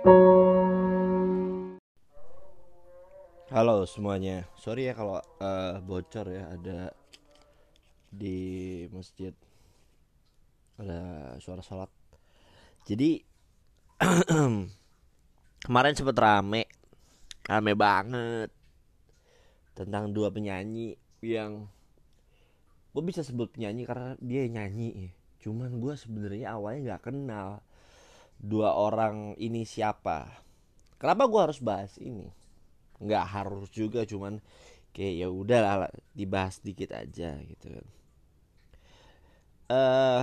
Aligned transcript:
Halo 0.00 0.16
semuanya, 3.84 4.48
sorry 4.56 4.88
ya 4.88 4.96
kalau 4.96 5.20
eh, 5.20 5.76
bocor 5.84 6.24
ya. 6.32 6.48
Ada 6.56 6.88
di 8.08 8.88
masjid. 8.96 9.36
Ada 10.80 11.36
suara 11.44 11.60
sholat. 11.60 11.92
Jadi 12.88 13.20
kemarin 15.68 15.92
sempet 15.92 16.16
rame, 16.16 16.64
rame 17.44 17.72
banget. 17.76 18.48
Tentang 19.76 20.16
dua 20.16 20.32
penyanyi 20.32 20.96
yang 21.20 21.68
gue 22.96 23.02
bisa 23.04 23.20
sebut 23.20 23.52
penyanyi 23.52 23.84
karena 23.84 24.16
dia 24.16 24.48
nyanyi. 24.48 25.12
Cuman 25.44 25.76
gue 25.76 25.92
sebenarnya 25.92 26.56
awalnya 26.56 26.96
nggak 26.96 27.12
kenal 27.12 27.60
dua 28.40 28.72
orang 28.74 29.36
ini 29.36 29.68
siapa. 29.68 30.26
Kenapa 30.96 31.28
gue 31.28 31.40
harus 31.40 31.60
bahas 31.60 31.96
ini? 32.00 32.40
nggak 33.00 33.26
harus 33.32 33.68
juga 33.72 34.04
cuman 34.04 34.38
kayak 34.92 35.14
ya 35.24 35.28
udah 35.32 35.58
lah 35.64 35.90
dibahas 36.12 36.60
dikit 36.60 36.92
aja 36.92 37.40
gitu 37.40 37.66
kan 37.72 37.86
eh 39.70 40.22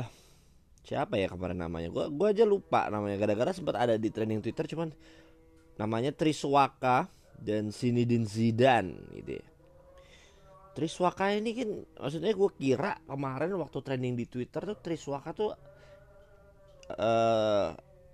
siapa 0.85 1.17
ya 1.17 1.27
kemarin 1.27 1.57
namanya 1.57 1.89
gua 1.89 2.07
gua 2.13 2.29
aja 2.31 2.45
lupa 2.45 2.87
namanya 2.87 3.17
gara-gara 3.17 3.51
sempat 3.51 3.75
ada 3.75 3.95
di 3.97 4.13
trending 4.13 4.45
Twitter 4.45 4.69
cuman 4.69 4.93
namanya 5.81 6.13
Triswaka 6.13 7.09
dan 7.37 7.69
Sinidin 7.69 8.25
Zidan 8.25 8.97
gitu 9.13 9.37
ya. 9.41 9.45
Triswaka 10.73 11.33
ini 11.33 11.57
kan 11.57 11.69
maksudnya 12.01 12.33
gue 12.33 12.49
kira 12.53 13.01
kemarin 13.05 13.49
waktu 13.57 13.77
trending 13.81 14.13
di 14.13 14.25
Twitter 14.29 14.61
tuh 14.61 14.77
Triswaka 14.77 15.33
tuh 15.33 15.53
eh 16.97 17.69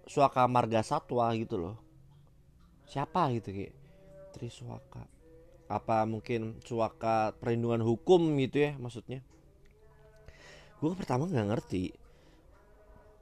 Swaka 0.07 0.43
Marga 0.52 0.84
Satwa 0.84 1.31
gitu 1.35 1.55
loh. 1.59 1.75
Siapa 2.88 3.31
gitu 3.36 3.55
kayak 3.55 3.73
Triswaka. 4.36 5.08
Apa 5.72 6.03
mungkin 6.03 6.59
Suaka 6.61 7.31
perlindungan 7.39 7.81
hukum 7.81 8.36
gitu 8.44 8.69
ya 8.69 8.72
maksudnya? 8.75 9.23
Gue 10.83 10.92
pertama 11.00 11.30
nggak 11.30 11.47
ngerti. 11.47 11.95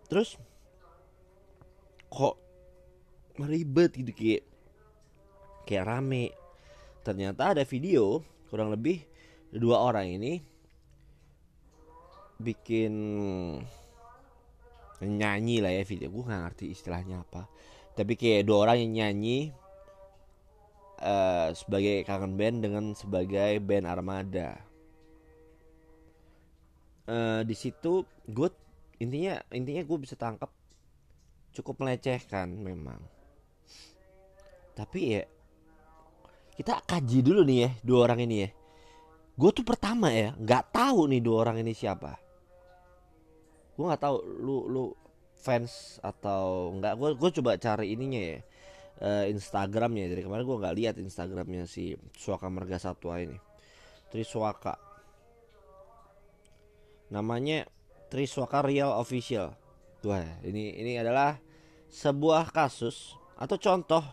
Terus 0.10 0.36
kok 2.12 2.36
ribet 3.38 3.96
gitu 3.96 4.12
kayak 4.12 4.44
kayak 5.70 5.86
rame. 5.88 6.34
Ternyata 7.06 7.56
ada 7.58 7.64
video 7.66 8.26
kurang 8.50 8.74
lebih 8.74 9.06
dua 9.54 9.80
orang 9.80 10.12
ini 10.12 10.44
bikin 12.42 12.94
nyanyi 15.06 15.62
lah 15.62 15.74
ya 15.74 15.84
video. 15.86 16.14
Gue 16.14 16.24
nggak 16.30 16.42
ngerti 16.50 16.66
istilahnya 16.74 17.26
apa. 17.26 17.50
Tapi 17.98 18.14
kayak 18.16 18.46
dua 18.46 18.70
orang 18.70 18.78
yang 18.86 18.92
nyanyi 19.02 19.50
eh, 21.02 21.50
sebagai 21.58 22.06
kangen 22.06 22.38
band 22.38 22.58
dengan 22.62 22.86
sebagai 22.94 23.58
band 23.62 23.86
armada. 23.90 24.62
Eh, 27.10 27.42
di 27.44 27.56
situ 27.58 28.06
gue 28.30 28.50
intinya 29.02 29.42
intinya 29.50 29.82
gue 29.82 29.98
bisa 29.98 30.14
tangkap 30.14 30.54
cukup 31.52 31.82
melecehkan 31.82 32.54
memang. 32.54 33.02
Tapi 34.78 35.00
ya 35.18 35.24
kita 36.56 36.78
kaji 36.86 37.20
dulu 37.26 37.42
nih 37.42 37.58
ya 37.66 37.70
dua 37.82 38.00
orang 38.06 38.22
ini 38.30 38.36
ya. 38.46 38.50
Gue 39.34 39.50
tuh 39.50 39.66
pertama 39.66 40.14
ya 40.14 40.38
nggak 40.38 40.70
tahu 40.70 41.10
nih 41.10 41.22
dua 41.24 41.50
orang 41.50 41.66
ini 41.66 41.74
siapa 41.74 42.31
gue 43.82 43.90
nggak 43.90 44.04
tahu 44.06 44.18
lu 44.46 44.58
lu 44.70 44.84
fans 45.42 45.98
atau 46.06 46.70
nggak. 46.78 46.94
Gue 47.02 47.10
gue 47.18 47.30
coba 47.42 47.58
cari 47.58 47.98
ininya 47.98 48.22
ya 48.22 48.38
eh, 49.02 49.26
Instagramnya. 49.34 50.06
Dari 50.06 50.22
kemarin 50.22 50.46
gue 50.46 50.58
nggak 50.62 50.78
lihat 50.78 50.96
Instagramnya 51.02 51.66
si 51.66 51.98
Suaka 52.14 52.46
Marga 52.54 52.78
Satwa 52.78 53.18
ini. 53.18 53.42
Triswaka. 54.14 54.78
Namanya 57.10 57.66
Triswaka 58.14 58.62
Real 58.62 58.94
Official. 59.02 59.58
Wah 60.06 60.30
ini 60.46 60.78
ini 60.78 61.02
adalah 61.02 61.42
sebuah 61.90 62.54
kasus 62.54 63.18
atau 63.34 63.58
contoh 63.58 64.06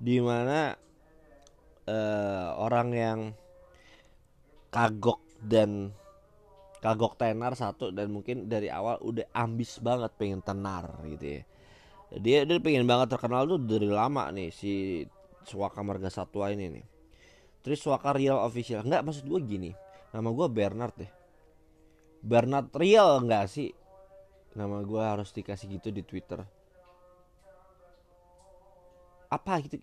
di 0.00 0.16
mana 0.24 0.72
eh, 1.84 2.48
orang 2.56 2.88
yang 2.96 3.20
kagok 4.72 5.20
dan 5.40 5.92
kagok 6.86 7.18
tenar 7.18 7.58
satu 7.58 7.90
dan 7.90 8.14
mungkin 8.14 8.46
dari 8.46 8.70
awal 8.70 9.02
udah 9.02 9.26
ambis 9.34 9.82
banget 9.82 10.14
pengen 10.14 10.38
tenar 10.38 10.86
gitu 11.02 11.42
ya. 11.42 11.42
Dia 12.22 12.38
dia 12.46 12.62
pengen 12.62 12.86
banget 12.86 13.10
terkenal 13.10 13.42
tuh 13.50 13.58
dari 13.58 13.90
lama 13.90 14.30
nih 14.30 14.54
si 14.54 15.02
Swaka 15.42 15.82
Marga 15.82 16.06
Satwa 16.06 16.46
ini 16.54 16.70
nih. 16.78 16.86
Terus 17.66 17.82
Swaka 17.82 18.14
Real 18.14 18.38
Official. 18.38 18.86
Nggak 18.86 19.02
maksud 19.02 19.26
gue 19.26 19.40
gini. 19.42 19.70
Nama 20.14 20.30
gue 20.30 20.46
Bernard 20.46 20.94
deh. 20.94 21.10
Bernard 22.22 22.70
Real 22.78 23.18
nggak 23.18 23.46
sih? 23.50 23.74
Nama 24.54 24.78
gue 24.86 25.02
harus 25.02 25.34
dikasih 25.34 25.66
gitu 25.82 25.90
di 25.90 26.06
Twitter. 26.06 26.46
Apa 29.26 29.58
gitu? 29.66 29.82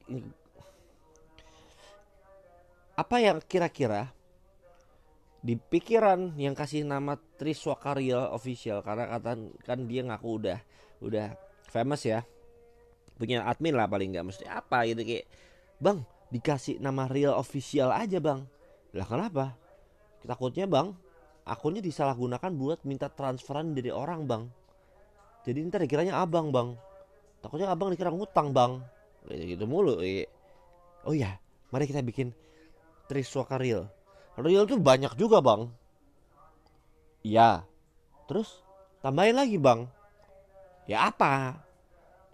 Apa 2.95 3.19
yang 3.19 3.43
kira-kira 3.43 4.07
di 5.43 5.59
pikiran 5.59 6.39
yang 6.39 6.55
kasih 6.55 6.87
nama 6.87 7.19
Triswaka 7.19 7.99
Real 7.99 8.31
Official 8.31 8.79
karena 8.79 9.11
kata 9.11 9.35
kan 9.67 9.79
dia 9.91 10.01
ngaku 10.07 10.29
udah 10.39 10.59
udah 11.03 11.35
famous 11.67 12.07
ya. 12.07 12.23
Punya 13.19 13.43
admin 13.43 13.75
lah 13.75 13.91
paling 13.91 14.15
nggak 14.15 14.23
mesti 14.23 14.47
apa 14.47 14.87
gitu 14.87 15.03
kayak 15.03 15.27
bang 15.83 15.99
dikasih 16.31 16.79
nama 16.79 17.11
Real 17.11 17.35
Official 17.35 17.91
aja 17.91 18.23
bang. 18.23 18.47
Lah 18.95 19.03
kenapa? 19.03 19.59
Takutnya 20.23 20.63
bang 20.63 20.95
akunnya 21.43 21.83
disalahgunakan 21.83 22.51
buat 22.55 22.87
minta 22.87 23.11
transferan 23.11 23.75
dari 23.75 23.91
orang 23.91 24.23
bang. 24.23 24.43
Jadi 25.43 25.59
ntar 25.67 25.83
dikiranya 25.83 26.23
abang 26.23 26.55
bang. 26.55 26.71
Takutnya 27.43 27.67
abang 27.67 27.91
dikira 27.91 28.15
ngutang 28.15 28.55
bang. 28.55 28.79
Gitu, 29.27 29.63
mulu 29.63 30.03
iya. 30.03 30.27
oh 31.07 31.15
ya 31.15 31.39
mari 31.71 31.87
kita 31.87 32.03
bikin 32.03 32.35
Triswaka 33.07 33.55
Real 34.39 34.65
tuh 34.65 34.81
banyak 34.81 35.13
juga 35.13 35.39
bang. 35.39 35.69
Iya. 37.21 37.63
Terus 38.25 38.65
tambahin 39.05 39.37
lagi 39.37 39.61
bang. 39.61 39.85
Ya 40.89 41.07
apa? 41.07 41.61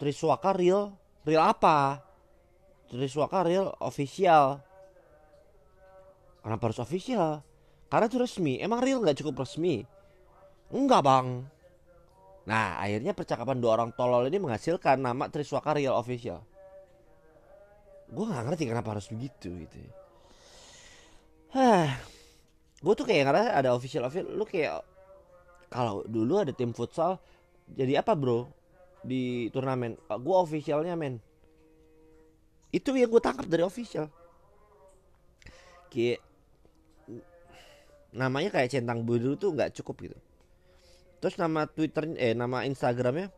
Triswaka 0.00 0.56
Real 0.56 0.96
Real 1.28 1.44
apa? 1.44 2.00
Triswaka 2.88 3.44
Real 3.44 3.76
official. 3.84 4.64
Kenapa 6.40 6.72
harus 6.72 6.80
official? 6.80 7.44
Karena 7.92 8.08
itu 8.08 8.16
resmi. 8.16 8.56
Emang 8.56 8.80
Real 8.80 9.04
nggak 9.04 9.20
cukup 9.20 9.44
resmi? 9.44 9.84
Enggak 10.72 11.04
bang. 11.04 11.44
Nah 12.48 12.80
akhirnya 12.80 13.12
percakapan 13.12 13.60
dua 13.60 13.76
orang 13.76 13.92
tolol 13.92 14.24
ini 14.24 14.40
menghasilkan 14.40 15.04
nama 15.04 15.28
Triswaka 15.28 15.76
Real 15.76 15.94
Official. 16.00 16.40
Gue 18.10 18.24
nggak 18.26 18.42
ngerti 18.48 18.64
kenapa 18.66 18.96
harus 18.96 19.06
begitu 19.12 19.54
gitu. 19.54 19.78
Hah, 19.78 20.09
gue 22.80 22.94
tuh 22.94 23.06
kayak 23.06 23.26
ngerasa 23.26 23.50
ada 23.58 23.74
official 23.74 24.06
official. 24.06 24.30
Lu 24.32 24.46
kayak 24.46 24.86
kalau 25.70 26.02
dulu 26.06 26.42
ada 26.42 26.54
tim 26.54 26.70
futsal, 26.74 27.18
jadi 27.70 28.02
apa 28.02 28.14
bro 28.14 28.50
di 29.02 29.50
turnamen? 29.50 29.98
Gue 30.20 30.36
officialnya 30.38 30.94
men. 30.94 31.18
Itu 32.70 32.94
yang 32.94 33.10
gue 33.10 33.22
tangkap 33.22 33.46
dari 33.50 33.66
official. 33.66 34.06
Kayak 35.90 36.22
namanya 38.10 38.50
kayak 38.50 38.70
centang 38.70 39.06
biru 39.06 39.38
tuh 39.38 39.54
nggak 39.54 39.74
cukup 39.82 40.10
gitu. 40.10 40.18
Terus 41.20 41.36
nama 41.36 41.66
Twitter 41.68 42.14
eh 42.16 42.32
nama 42.32 42.64
Instagramnya 42.64 43.28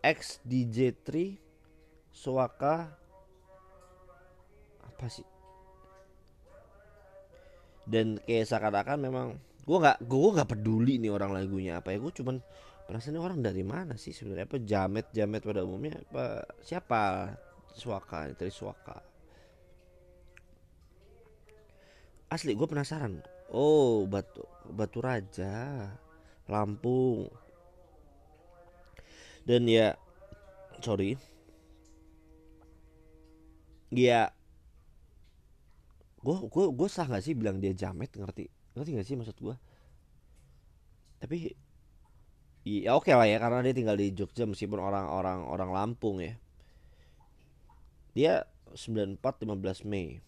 xdj3 0.00 1.36
Suaka 2.16 2.88
apa 4.80 5.06
sih? 5.12 5.35
Dan 7.86 8.18
kayak 8.26 8.50
seakan-akan 8.50 8.98
memang 8.98 9.26
gue 9.66 9.78
nggak 9.78 9.98
gue 10.06 10.30
nggak 10.34 10.50
peduli 10.50 10.98
nih 10.98 11.10
orang 11.10 11.30
lagunya 11.34 11.78
apa 11.78 11.94
ya. 11.94 11.98
Gue 12.02 12.12
cuman 12.14 12.42
perasaan 12.86 13.18
ini 13.18 13.20
orang 13.22 13.38
dari 13.42 13.62
mana 13.66 13.94
sih 13.98 14.14
sebenarnya? 14.14 14.46
Apa 14.46 14.58
jamet 14.62 15.06
jamet 15.14 15.42
pada 15.42 15.62
umumnya? 15.62 16.02
Apa 16.10 16.46
siapa? 16.62 17.34
Suaka 17.76 18.30
dari 18.34 18.52
suaka. 18.52 18.98
Asli 22.30 22.58
gue 22.58 22.66
penasaran. 22.66 23.22
Oh 23.54 24.02
batu 24.10 24.42
batu 24.66 24.98
raja 24.98 25.86
Lampung. 26.46 27.30
Dan 29.46 29.66
ya 29.70 29.94
sorry. 30.82 31.18
Ya 33.94 34.34
gue 36.26 36.36
gue 36.50 36.64
gue 36.74 36.88
sah 36.90 37.06
gak 37.06 37.22
sih 37.22 37.38
bilang 37.38 37.62
dia 37.62 37.70
jamet 37.70 38.10
ngerti? 38.10 38.50
Ngerti 38.74 38.90
gak 38.98 39.06
sih 39.06 39.14
maksud 39.14 39.38
gue 39.38 39.54
tapi 41.16 41.56
ya 42.66 42.98
oke 42.98 43.08
lah 43.14 43.24
ya 43.24 43.40
karena 43.40 43.64
dia 43.64 43.74
tinggal 43.74 43.96
di 43.96 44.12
Jogja 44.12 44.44
meskipun 44.44 44.82
orang-orang 44.82 45.46
orang 45.46 45.70
Lampung 45.72 46.20
ya. 46.20 46.34
Dia 48.16 48.34
94 48.74 49.20
15 49.20 49.88
Mei. 49.88 50.20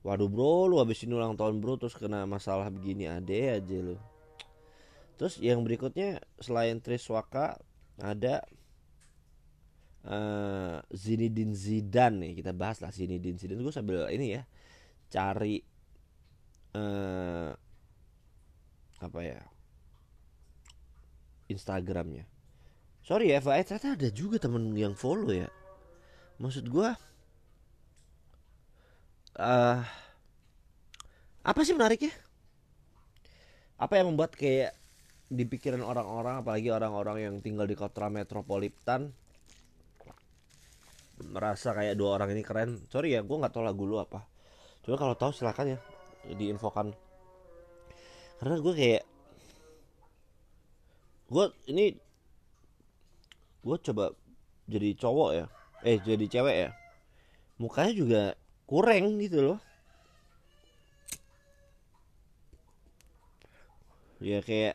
Waduh 0.00 0.32
bro 0.32 0.64
lu 0.66 0.80
habis 0.80 1.04
ini 1.04 1.12
ulang 1.12 1.36
tahun 1.36 1.60
bro 1.60 1.76
terus 1.76 1.92
kena 1.92 2.24
masalah 2.24 2.72
begini 2.72 3.06
ade 3.06 3.60
aja 3.60 3.78
lu. 3.78 3.96
Terus 5.20 5.36
yang 5.36 5.60
berikutnya 5.60 6.24
selain 6.40 6.80
Triswaka 6.80 7.60
ada 8.00 8.40
uh, 10.08 10.80
Zinedine 10.96 11.52
Zidane 11.52 12.16
nih. 12.24 12.32
Kita 12.40 12.56
bahas 12.56 12.80
lah 12.80 12.88
Zinedine 12.88 13.36
Zidane. 13.36 13.60
Gue 13.60 13.74
sambil 13.74 14.08
ini 14.08 14.40
ya 14.40 14.42
cari 15.10 15.58
uh, 16.78 17.50
apa 19.00 19.20
ya 19.20 19.42
Instagramnya. 21.50 22.30
Sorry 23.02 23.34
ya 23.34 23.42
Faid 23.42 23.66
ternyata 23.66 23.98
ada 23.98 24.08
juga 24.14 24.38
temen 24.38 24.70
yang 24.78 24.94
follow 24.94 25.34
ya. 25.34 25.50
Maksud 26.38 26.70
gue 26.70 26.88
uh, 29.34 29.78
apa 31.42 31.60
sih 31.66 31.74
menariknya? 31.74 32.14
Apa 33.80 33.98
yang 33.98 34.14
membuat 34.14 34.38
kayak 34.38 34.78
di 35.30 35.42
pikiran 35.42 35.82
orang-orang 35.82 36.44
apalagi 36.44 36.70
orang-orang 36.70 37.16
yang 37.18 37.34
tinggal 37.42 37.66
di 37.66 37.74
kota 37.74 38.06
metropolitan 38.06 39.10
merasa 41.20 41.74
kayak 41.74 41.98
dua 41.98 42.14
orang 42.14 42.30
ini 42.30 42.46
keren? 42.46 42.78
Sorry 42.86 43.18
ya 43.18 43.26
gue 43.26 43.36
nggak 43.36 43.50
tahu 43.50 43.66
lagu 43.66 43.82
lu 43.90 43.98
apa 43.98 44.29
coba 44.90 45.06
kalau 45.06 45.14
tahu 45.14 45.30
silakan 45.30 45.78
ya 45.78 45.78
diinfokan 46.34 46.90
karena 48.42 48.58
gue 48.58 48.74
kayak 48.74 49.02
gue 51.30 51.44
ini 51.70 51.94
gue 53.62 53.76
coba 53.86 54.10
jadi 54.66 54.98
cowok 54.98 55.30
ya 55.30 55.46
eh 55.86 56.02
jadi 56.02 56.26
cewek 56.26 56.56
ya 56.66 56.70
mukanya 57.62 57.92
juga 57.94 58.22
kurang 58.66 59.14
gitu 59.22 59.38
loh 59.54 59.58
ya 64.18 64.42
kayak 64.42 64.74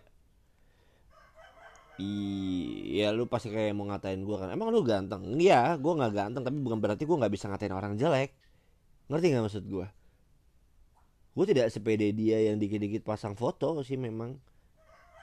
Iya 1.96 3.16
lu 3.16 3.24
pasti 3.24 3.48
kayak 3.48 3.72
mau 3.72 3.88
ngatain 3.88 4.20
gue 4.28 4.36
kan 4.36 4.52
Emang 4.52 4.68
lu 4.68 4.84
ganteng? 4.84 5.24
Iya 5.40 5.80
gue 5.80 5.92
gak 5.96 6.12
ganteng 6.12 6.44
Tapi 6.44 6.60
bukan 6.60 6.84
berarti 6.84 7.08
gue 7.08 7.16
gak 7.16 7.32
bisa 7.32 7.48
ngatain 7.48 7.72
orang 7.72 7.96
jelek 7.96 8.36
Ngerti 9.08 9.32
gak 9.32 9.44
maksud 9.48 9.64
gue? 9.64 9.88
Gue 11.36 11.46
tidak 11.52 11.68
sepede 11.68 12.16
dia 12.16 12.40
yang 12.48 12.56
dikit-dikit 12.56 13.04
pasang 13.04 13.36
foto 13.36 13.84
sih 13.84 14.00
memang. 14.00 14.40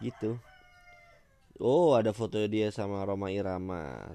Gitu. 0.04 0.36
Oh 1.56 1.96
ada 1.96 2.12
foto 2.12 2.36
dia 2.44 2.68
sama 2.68 3.00
Roma 3.08 3.32
Irama. 3.32 4.12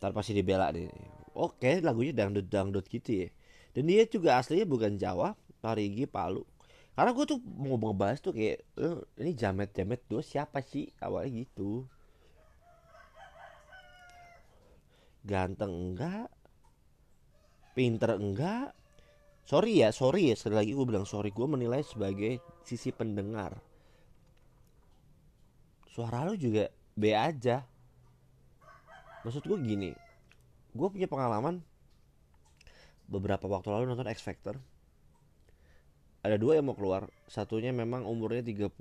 Ntar 0.00 0.10
pasti 0.16 0.32
dibela 0.32 0.72
deh 0.72 0.88
Oke 1.36 1.84
lagunya 1.84 2.16
dangdut-dangdut 2.16 2.88
gitu 2.88 3.24
ya. 3.24 3.28
Dan 3.76 3.92
dia 3.92 4.08
juga 4.08 4.40
aslinya 4.40 4.64
bukan 4.64 4.96
Jawa 4.96 5.36
Parigi, 5.60 6.08
Palu. 6.08 6.48
Karena 6.96 7.12
gue 7.12 7.24
tuh 7.24 7.40
mau 7.40 7.76
ngebahas 7.76 8.20
tuh 8.20 8.32
kayak 8.36 8.64
eh, 8.76 8.98
ini 9.20 9.32
jamet 9.36 9.72
jamet 9.72 10.00
dua 10.08 10.24
siapa 10.24 10.64
sih? 10.64 10.92
Awalnya 11.00 11.44
gitu. 11.44 11.84
Ganteng 15.24 15.72
enggak? 15.72 16.28
Pinter 17.72 18.16
enggak 18.16 18.76
sorry 19.46 19.82
ya 19.82 19.88
sorry 19.90 20.32
ya. 20.32 20.34
Sekali 20.38 20.56
lagi 20.58 20.72
gue 20.72 20.86
bilang 20.86 21.06
sorry. 21.06 21.30
Gue 21.34 21.46
menilai 21.46 21.82
sebagai 21.84 22.42
sisi 22.66 22.90
pendengar. 22.94 23.58
Suara 25.92 26.24
lo 26.24 26.34
juga 26.38 26.72
B 26.96 27.12
aja. 27.12 27.64
Maksud 29.22 29.46
gue 29.46 29.58
gini 29.62 29.90
gue 30.72 30.88
punya 30.88 31.08
pengalaman. 31.08 31.60
Beberapa 33.08 33.44
waktu 33.44 33.68
lalu 33.68 33.92
nonton 33.92 34.08
X 34.08 34.24
Factor. 34.24 34.56
Ada 36.24 36.40
dua 36.40 36.56
yang 36.56 36.72
mau 36.72 36.76
keluar. 36.78 37.12
Satunya 37.28 37.74
memang 37.74 38.08
umurnya 38.08 38.40
30 38.40 38.72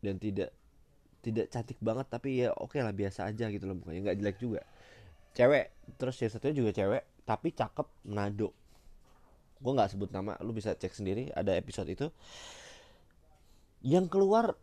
dan 0.00 0.16
tidak 0.16 0.50
tidak 1.20 1.52
cantik 1.52 1.76
banget 1.84 2.08
tapi 2.08 2.40
ya 2.40 2.56
oke 2.56 2.72
okay 2.72 2.80
lah 2.80 2.96
biasa 2.96 3.28
aja 3.28 3.52
gitu 3.52 3.68
loh 3.68 3.76
mukanya. 3.76 4.08
Nggak 4.08 4.16
jelek 4.24 4.36
juga. 4.40 4.60
Cewek 5.36 5.66
terus 6.00 6.16
yang 6.22 6.32
satunya 6.32 6.56
juga 6.56 6.70
cewek 6.72 7.02
tapi 7.28 7.52
cakep 7.52 7.86
nado 8.08 8.56
gue 9.60 9.72
nggak 9.76 9.92
sebut 9.92 10.08
nama 10.08 10.40
lu 10.40 10.56
bisa 10.56 10.72
cek 10.72 10.96
sendiri 10.96 11.28
ada 11.36 11.52
episode 11.52 11.88
itu. 11.92 12.08
Yang 13.84 14.12
keluar 14.12 14.56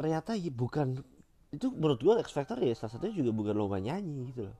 ternyata 0.00 0.32
ya 0.32 0.48
bukan 0.48 1.04
itu 1.52 1.68
menurut 1.76 2.00
gue 2.00 2.14
Factor 2.24 2.56
ya 2.62 2.72
salah 2.72 2.96
satunya 2.96 3.20
juga 3.20 3.30
bukan 3.36 3.54
lomba 3.54 3.76
nyanyi 3.76 4.32
gitu 4.32 4.48
loh. 4.48 4.56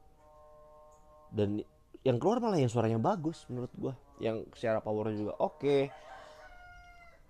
Dan 1.33 1.65
yang 2.05 2.17
keluar 2.21 2.41
malah 2.41 2.61
yang 2.61 2.73
suaranya 2.73 3.01
bagus 3.01 3.45
menurut 3.49 3.73
gue 3.77 3.93
yang 4.21 4.45
secara 4.53 4.85
powernya 4.85 5.17
juga 5.17 5.35
oke. 5.41 5.59
Okay. 5.61 5.83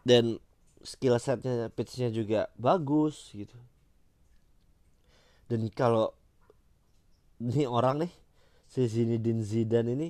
dan 0.00 0.40
skill 0.80 1.20
setnya 1.20 1.68
pitchnya 1.68 2.08
juga 2.08 2.48
bagus 2.56 3.30
gitu. 3.36 3.54
Dan 5.44 5.68
kalau 5.76 6.14
ini 7.42 7.68
orang 7.68 8.06
nih 8.06 8.12
si 8.70 8.86
Zinedine 8.86 9.44
Zidane 9.44 9.92
ini 9.92 10.08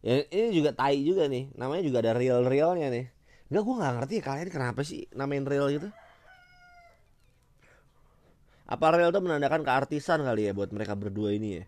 ya 0.00 0.24
ini 0.32 0.48
juga 0.56 0.72
tai 0.72 1.00
juga 1.04 1.28
nih. 1.28 1.52
Namanya 1.56 1.82
juga 1.84 1.98
ada 2.04 2.12
real 2.16 2.44
realnya 2.44 2.88
nih. 2.88 3.06
Enggak 3.50 3.62
gue 3.66 3.74
nggak 3.82 3.92
ngerti 3.98 4.14
ya 4.16 4.22
kalian 4.22 4.48
kenapa 4.48 4.80
sih 4.86 5.10
namain 5.12 5.44
real 5.44 5.66
gitu? 5.68 5.88
Apa 8.70 8.94
real 8.94 9.10
itu 9.10 9.18
menandakan 9.18 9.66
keartisan 9.66 10.22
kali 10.22 10.46
ya 10.46 10.52
buat 10.54 10.70
mereka 10.70 10.94
berdua 10.94 11.34
ini 11.34 11.58
ya? 11.58 11.64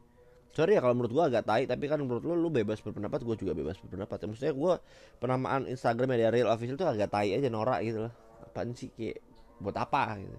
Sorry 0.53 0.77
ya 0.77 0.85
kalau 0.85 0.95
menurut 0.95 1.13
gue 1.17 1.25
agak 1.33 1.49
tai 1.49 1.65
tapi 1.65 1.89
kan 1.89 1.99
menurut 1.99 2.23
lu 2.23 2.37
lu 2.37 2.53
bebas 2.53 2.79
berpendapat 2.85 3.25
gue 3.25 3.37
juga 3.43 3.53
bebas 3.57 3.81
berpendapat. 3.83 4.17
Ya 4.23 4.27
maksudnya 4.31 4.55
gue 4.55 4.75
penamaan 5.19 5.67
Instagramnya 5.67 6.29
dari 6.29 6.45
real 6.45 6.53
official 6.53 6.79
tuh 6.79 6.87
agak 6.87 7.11
tai 7.11 7.35
aja 7.35 7.49
norak 7.51 7.81
gitu 7.83 8.07
loh. 8.07 8.15
Apaan 8.47 8.77
sih 8.77 8.93
kayak 8.95 9.19
buat 9.59 9.75
apa 9.75 10.23
gitu. 10.23 10.39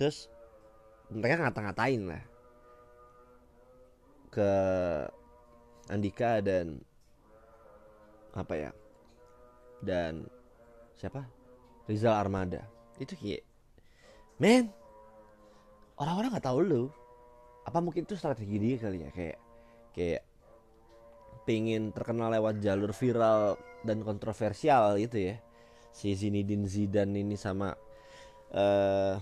Terus 0.00 0.32
mereka 1.12 1.44
ngata-ngatain 1.44 2.02
lah 2.08 2.22
ke 4.32 4.50
Andika 5.92 6.40
dan 6.40 6.80
apa 8.32 8.54
ya? 8.56 8.70
Dan 9.84 10.24
siapa? 10.96 11.28
Rizal 11.84 12.16
Armada. 12.16 12.64
Itu 12.96 13.12
kayak 13.20 13.44
men 14.40 14.72
orang-orang 16.00 16.32
nggak 16.34 16.46
tahu 16.48 16.60
lu. 16.64 16.84
Apa 17.64 17.80
mungkin 17.80 18.04
itu 18.04 18.16
strategi 18.16 18.56
dia 18.56 18.76
kali 18.80 19.04
ya? 19.04 19.10
Kayak 19.12 19.38
kayak 19.92 20.22
pengen 21.44 21.92
terkenal 21.92 22.32
lewat 22.32 22.64
jalur 22.64 22.96
viral 22.96 23.60
dan 23.84 24.00
kontroversial 24.00 24.96
gitu 24.96 25.32
ya. 25.32 25.36
Si 25.94 26.16
Zinedine 26.16 26.66
Zidane 26.66 27.22
ini 27.22 27.36
sama 27.36 27.76
uh, 28.56 29.14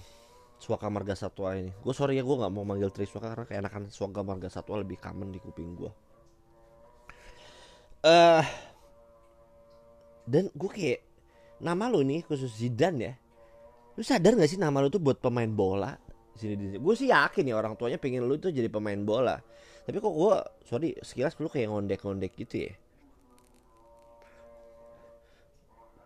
Suaka 0.62 0.87
Marga 0.87 1.19
Satwa 1.19 1.59
ini. 1.59 1.75
Gue 1.83 1.90
sorry 1.90 2.16
ya 2.16 2.23
gue 2.23 2.37
nggak 2.38 2.54
mau 2.54 2.62
manggil 2.62 2.95
Triswaka 2.95 3.35
karena 3.35 3.47
keenakan 3.50 3.83
Suaka 3.90 4.23
Marga 4.23 4.47
Satwa 4.47 4.78
lebih 4.78 5.02
common 5.02 5.35
di 5.35 5.42
kuping 5.42 5.75
gue 5.75 5.92
uh, 8.02 8.44
dan 10.26 10.50
gue 10.54 10.71
kayak 10.71 11.00
nama 11.62 11.87
lo 11.90 12.02
nih 12.02 12.26
khusus 12.26 12.50
Zidane 12.50 12.99
ya. 12.99 13.14
Lu 13.94 14.02
sadar 14.02 14.35
gak 14.35 14.50
sih 14.50 14.59
nama 14.59 14.82
lo 14.82 14.88
tuh 14.90 15.02
buat 15.02 15.18
pemain 15.23 15.49
bola? 15.50 15.94
Sini 16.35 16.54
di 16.56 16.66
gue 16.80 16.94
sih 16.97 17.12
yakin 17.12 17.52
ya 17.52 17.54
orang 17.59 17.76
tuanya 17.76 18.00
pengen 18.00 18.26
lu 18.26 18.38
tuh 18.38 18.50
jadi 18.50 18.66
pemain 18.66 18.99
bola. 18.99 19.38
Tapi 19.82 19.99
kok 19.99 20.14
gue 20.14 20.35
sorry 20.66 20.94
sekilas 21.02 21.38
lu 21.38 21.50
kayak 21.50 21.71
ngondek-ngondek 21.71 22.32
gitu 22.38 22.71
ya. 22.71 22.75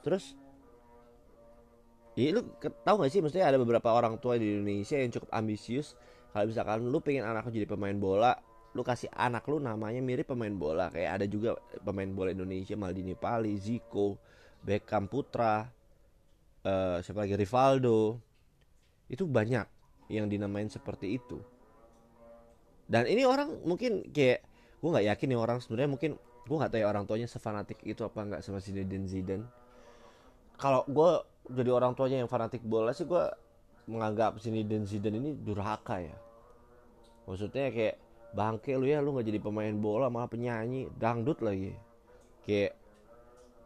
Terus 0.05 0.37
ya 2.17 2.33
lu 2.33 2.43
tahu 2.85 2.97
gak 3.05 3.13
sih 3.13 3.21
maksudnya 3.21 3.49
ada 3.49 3.61
beberapa 3.61 3.93
orang 3.93 4.17
tua 4.21 4.41
di 4.41 4.61
Indonesia 4.61 4.97
yang 5.01 5.13
cukup 5.13 5.29
ambisius. 5.33 5.97
Kalau 6.33 6.49
misalkan 6.49 6.85
lu 6.85 6.99
pengen 7.01 7.25
anak 7.25 7.49
lu 7.49 7.53
jadi 7.55 7.69
pemain 7.69 7.97
bola 7.97 8.37
lu 8.77 8.85
kasih 8.85 9.09
anak 9.17 9.49
lu 9.49 9.57
namanya 9.57 10.05
mirip 10.05 10.29
pemain 10.29 10.53
bola. 10.53 10.93
Kayak 10.93 11.11
ada 11.17 11.27
juga 11.27 11.57
pemain 11.81 12.13
bola 12.13 12.37
Indonesia 12.37 12.77
Maldini 12.77 13.17
Pali, 13.17 13.57
Zico, 13.57 14.21
Beckham 14.61 15.09
Putra, 15.09 15.65
uh, 16.69 17.01
siapa 17.01 17.25
lagi? 17.25 17.41
Rivaldo. 17.41 18.21
Itu 19.09 19.25
banyak 19.25 19.65
yang 20.13 20.29
dinamain 20.29 20.69
seperti 20.69 21.17
itu. 21.17 21.41
Dan 22.87 23.09
ini 23.09 23.25
orang 23.25 23.65
mungkin 23.65 24.05
kayak 24.13 24.45
gue 24.79 24.89
nggak 24.93 25.07
yakin 25.11 25.27
nih 25.33 25.41
orang 25.41 25.59
sebenarnya 25.59 25.91
mungkin 25.91 26.13
gue 26.47 26.57
nggak 26.57 26.71
tahu 26.71 26.81
ya 26.85 26.87
orang 26.87 27.05
tuanya 27.09 27.27
sefanatik 27.27 27.83
itu 27.83 28.07
apa 28.07 28.21
nggak 28.23 28.41
sama 28.45 28.63
Zinedine 28.63 29.09
Zidane. 29.11 29.47
Kalau 30.61 30.87
gue 30.87 31.11
jadi 31.51 31.71
orang 31.75 31.99
tuanya 31.99 32.23
yang 32.23 32.31
fanatik 32.31 32.63
bola 32.63 32.95
sih 32.95 33.09
gue 33.09 33.25
menganggap 33.91 34.39
Zinedine 34.39 34.87
Zidane 34.87 35.19
ini 35.19 35.31
durhaka 35.35 35.99
ya. 35.99 36.15
Maksudnya 37.27 37.75
kayak 37.75 38.06
bangke 38.37 38.77
lu 38.77 38.85
ya 38.85 39.01
lu 39.01 39.17
nggak 39.17 39.27
jadi 39.33 39.41
pemain 39.41 39.73
bola 39.73 40.13
malah 40.13 40.29
penyanyi 40.29 40.93
dangdut 41.01 41.41
lagi. 41.41 41.73
Kayak 42.45 42.77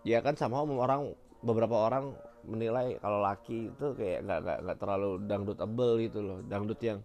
ya 0.07 0.23
kan 0.23 0.39
sama 0.39 0.63
orang 0.63 1.13
beberapa 1.43 1.77
orang 1.91 2.15
menilai 2.47 2.97
kalau 3.03 3.21
laki 3.21 3.69
itu 3.69 3.87
kayak 3.99 4.25
nggak 4.25 4.39
nggak 4.47 4.59
nggak 4.65 4.79
terlalu 4.81 5.11
dangdut 5.29 5.59
abel 5.61 6.01
gitu 6.01 6.19
loh 6.25 6.39
dangdut 6.49 6.81
yang 6.81 7.05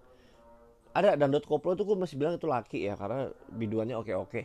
ada 0.95 1.19
dangdut 1.19 1.43
koplo 1.43 1.75
tuh 1.75 1.84
gue 1.84 1.98
masih 2.00 2.15
bilang 2.15 2.39
itu 2.39 2.48
laki 2.48 2.88
ya 2.88 2.95
karena 2.95 3.27
biduannya 3.51 4.00
oke 4.00 4.13
oke 4.15 4.41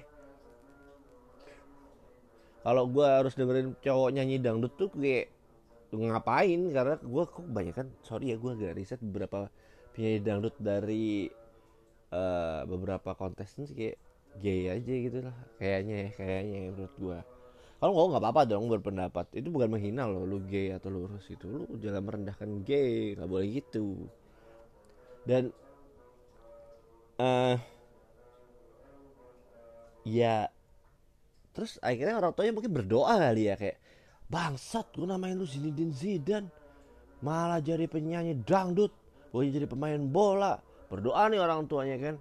kalau 2.61 2.85
gue 2.91 3.07
harus 3.07 3.33
dengerin 3.39 3.73
cowok 3.81 4.11
nyanyi 4.13 4.37
dangdut 4.37 4.77
tuh 4.77 4.93
kayak 4.93 5.33
ngapain? 5.97 6.61
Karena 6.71 6.95
gue 7.01 7.25
kok 7.25 7.47
banyak 7.49 7.75
kan 7.75 7.89
sorry 8.05 8.31
ya 8.31 8.37
gue 8.37 8.53
agak 8.53 8.77
riset 8.77 9.01
beberapa 9.01 9.49
penyanyi 9.97 10.21
dangdut 10.21 10.55
dari 10.61 11.33
uh, 12.11 12.67
beberapa 12.67 13.15
kontestan 13.15 13.67
sih 13.67 13.75
kayak 13.75 13.97
gay 14.39 14.71
aja 14.71 14.93
gitu 14.93 15.19
lah. 15.27 15.37
Kayaknya 15.59 15.95
ya 15.97 16.09
kayaknya 16.15 16.59
ya 16.59 16.71
menurut 16.75 16.95
gue 16.99 17.19
kalau 17.81 17.97
nggak 17.97 18.09
nggak 18.13 18.23
apa-apa 18.23 18.43
dong 18.45 18.69
berpendapat. 18.69 19.27
Itu 19.33 19.49
bukan 19.49 19.73
menghina 19.73 20.05
loh 20.05 20.29
lu 20.29 20.39
gay 20.45 20.77
atau 20.77 20.93
lurus 20.93 21.25
itu 21.33 21.49
lu 21.49 21.65
jangan 21.81 22.05
merendahkan 22.05 22.61
gay 22.63 23.17
nggak 23.17 23.29
boleh 23.31 23.49
gitu. 23.49 24.05
Dan 25.25 25.49
uh, 27.17 27.57
ya 30.05 30.53
terus 31.51 31.81
akhirnya 31.83 32.21
orang 32.21 32.33
tuanya 32.37 32.53
mungkin 32.55 32.73
berdoa 32.73 33.17
kali 33.17 33.49
ya 33.49 33.57
kayak 33.57 33.81
bangsat 34.31 34.87
gue 34.95 35.09
namain 35.09 35.35
lu 35.35 35.49
Zinedine 35.49 35.97
Zidane. 35.97 36.49
Malah 37.25 37.65
jadi 37.65 37.85
penyanyi 37.89 38.45
dangdut. 38.45 38.93
Gue 39.33 39.49
jadi 39.49 39.65
pemain 39.65 40.01
bola 40.01 40.61
berdoa 40.91 41.31
nih 41.31 41.39
orang 41.39 41.71
tuanya 41.71 41.97
kan. 41.97 42.17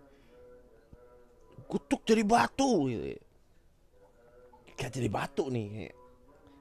Kutuk 1.66 2.06
jadi 2.06 2.22
batu 2.22 2.86
gitu. 2.88 3.18
Kayak 4.78 4.94
jadi 4.94 5.10
batu 5.10 5.50
nih. 5.50 5.92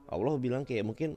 Allah 0.09 0.33
bilang 0.41 0.65
kayak 0.65 0.83
mungkin 0.89 1.13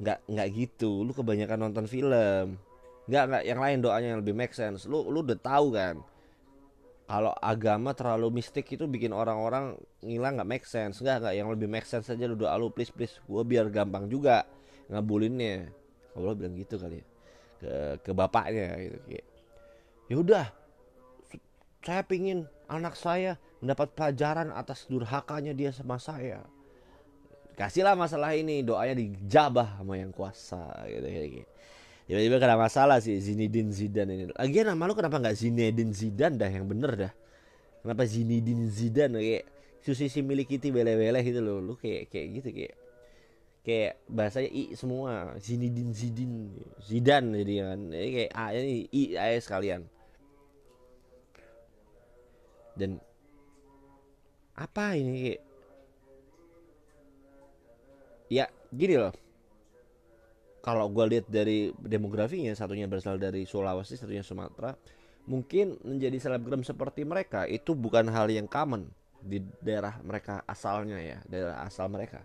nggak 0.00 0.26
nggak 0.28 0.48
gitu. 0.56 1.04
Lu 1.04 1.12
kebanyakan 1.12 1.68
nonton 1.68 1.84
film. 1.84 2.56
Nggak 3.04 3.24
nggak. 3.28 3.42
Yang 3.44 3.60
lain 3.60 3.78
doanya 3.84 4.08
yang 4.16 4.20
lebih 4.24 4.34
make 4.34 4.56
sense. 4.56 4.88
Lu 4.88 5.06
lu 5.12 5.20
udah 5.20 5.36
tahu 5.36 5.76
kan? 5.76 6.00
Kalau 7.04 7.36
agama 7.36 7.92
terlalu 7.92 8.40
mistik 8.40 8.64
itu 8.72 8.88
bikin 8.88 9.12
orang-orang 9.12 9.76
ngilang 10.00 10.40
nggak 10.40 10.48
make 10.48 10.66
sense. 10.66 11.04
Nggak 11.04 11.24
nggak. 11.24 11.34
Yang 11.36 11.48
lebih 11.52 11.68
make 11.68 11.84
sense 11.88 12.08
aja 12.08 12.24
lu 12.24 12.36
doa 12.36 12.56
lu 12.56 12.72
please 12.72 12.92
please. 12.92 13.20
Gue 13.28 13.44
biar 13.44 13.68
gampang 13.68 14.08
juga 14.08 14.48
ngabulinnya. 14.88 15.68
Allah 16.16 16.32
bilang 16.32 16.56
gitu 16.56 16.80
kali 16.80 17.00
ya. 17.00 17.06
Ke 17.60 17.72
ke 18.04 18.10
bapaknya 18.12 18.76
gitu 18.84 18.98
kayak 19.08 19.26
ya 20.08 20.16
udah 20.20 20.46
saya 21.84 22.00
pingin 22.04 22.48
anak 22.68 22.96
saya 22.96 23.36
mendapat 23.60 23.92
pelajaran 23.92 24.52
atas 24.52 24.88
durhakanya 24.88 25.52
dia 25.52 25.72
sama 25.72 26.00
saya. 26.00 26.40
Kasihlah 27.54 27.94
masalah 27.94 28.34
ini 28.34 28.66
doanya 28.66 28.98
dijabah 28.98 29.78
sama 29.78 29.94
yang 29.94 30.10
kuasa 30.10 30.58
gitu, 30.90 31.06
gitu, 31.06 31.46
tiba-tiba 32.04 32.36
kena 32.42 32.56
masalah 32.58 32.98
sih 32.98 33.16
Zinedine 33.22 33.70
Zidane 33.70 34.12
ini. 34.12 34.24
Lagian 34.34 34.74
nama 34.74 34.90
lu 34.90 34.98
kenapa 34.98 35.22
nggak 35.22 35.36
Zinedine 35.38 35.94
Zidane 35.94 36.36
dah 36.36 36.50
yang 36.50 36.66
bener 36.66 36.92
dah? 36.98 37.12
Kenapa 37.80 38.02
Zinedine 38.04 38.68
Zidane 38.68 39.16
kayak 39.22 39.44
susi 39.84 40.08
si 40.08 40.20
milik 40.20 40.50
kita 40.50 40.72
bele-bele 40.72 41.20
gitu 41.22 41.40
loh. 41.40 41.60
Lu 41.62 41.74
kayak 41.78 42.10
kayak 42.10 42.26
gitu 42.40 42.48
kayak 42.52 42.74
kayak 43.64 43.96
bahasanya 44.12 44.50
i 44.52 44.76
semua 44.76 45.32
Zinedine 45.40 45.96
Zidane 45.96 46.52
Zidane 46.84 47.40
jadi 47.40 47.54
kan. 47.64 47.80
Jadi 47.88 48.08
kayak 48.12 48.32
a 48.36 48.44
ini 48.52 48.76
i 48.92 49.02
a 49.16 49.26
sekalian. 49.40 49.82
Dan 52.76 53.00
apa 54.54 54.94
ini 54.94 55.12
kayak? 55.24 55.42
Ya 58.28 58.46
gini 58.68 59.00
loh. 59.00 59.14
Kalau 60.64 60.88
gue 60.88 61.04
lihat 61.16 61.26
dari 61.28 61.72
demografinya 61.76 62.52
satunya 62.56 62.88
berasal 62.88 63.20
dari 63.20 63.44
Sulawesi 63.44 64.00
satunya 64.00 64.24
Sumatera 64.24 64.72
mungkin 65.24 65.80
menjadi 65.80 66.20
selebgram 66.20 66.60
seperti 66.60 67.04
mereka 67.04 67.48
itu 67.48 67.72
bukan 67.72 68.12
hal 68.12 68.28
yang 68.28 68.44
common 68.44 68.92
di 69.24 69.40
daerah 69.64 69.96
mereka 70.04 70.44
asalnya 70.44 71.00
ya 71.00 71.18
daerah 71.24 71.64
asal 71.64 71.88
mereka 71.88 72.20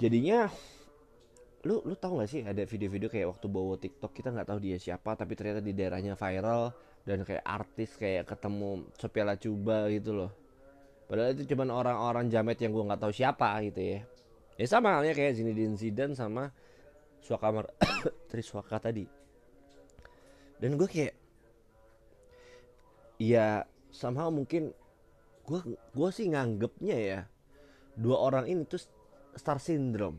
jadinya 0.00 0.48
lu 1.68 1.84
lu 1.84 1.92
tahu 1.92 2.24
gak 2.24 2.30
sih 2.32 2.40
ada 2.40 2.64
video-video 2.64 3.12
kayak 3.12 3.36
waktu 3.36 3.46
bawa 3.52 3.76
TikTok 3.76 4.16
kita 4.16 4.32
nggak 4.32 4.48
tahu 4.48 4.58
dia 4.64 4.80
siapa 4.80 5.12
tapi 5.12 5.36
ternyata 5.36 5.60
di 5.60 5.76
daerahnya 5.76 6.16
viral 6.16 6.72
dan 7.04 7.20
kayak 7.20 7.44
artis 7.44 7.92
kayak 8.00 8.24
ketemu 8.24 8.88
Sopiala 8.96 9.36
Cuba 9.36 9.88
gitu 9.92 10.16
loh. 10.16 10.32
Padahal 11.04 11.34
itu 11.34 11.42
cuma 11.52 11.66
orang-orang 11.68 12.30
jamet 12.30 12.60
yang 12.60 12.72
gue 12.72 12.84
nggak 12.86 13.02
tahu 13.02 13.12
siapa 13.12 13.60
gitu 13.66 13.80
ya. 13.80 14.00
Ya 14.60 14.66
sama 14.68 14.96
halnya 14.96 15.16
kayak 15.16 15.36
Zinedine 15.36 15.76
Zidane 15.76 16.14
sama 16.16 16.52
Suakamar 17.20 17.72
Triswaka 18.30 18.78
tadi. 18.78 19.08
Dan 20.60 20.76
gue 20.76 20.88
kayak 20.88 21.16
ya 23.20 23.64
sama 23.92 24.28
mungkin 24.32 24.72
gue 25.44 25.60
gue 25.74 26.08
sih 26.12 26.30
nganggepnya 26.30 26.96
ya 26.96 27.20
dua 27.98 28.16
orang 28.16 28.46
ini 28.48 28.62
tuh 28.64 28.80
star 29.36 29.58
syndrome 29.62 30.18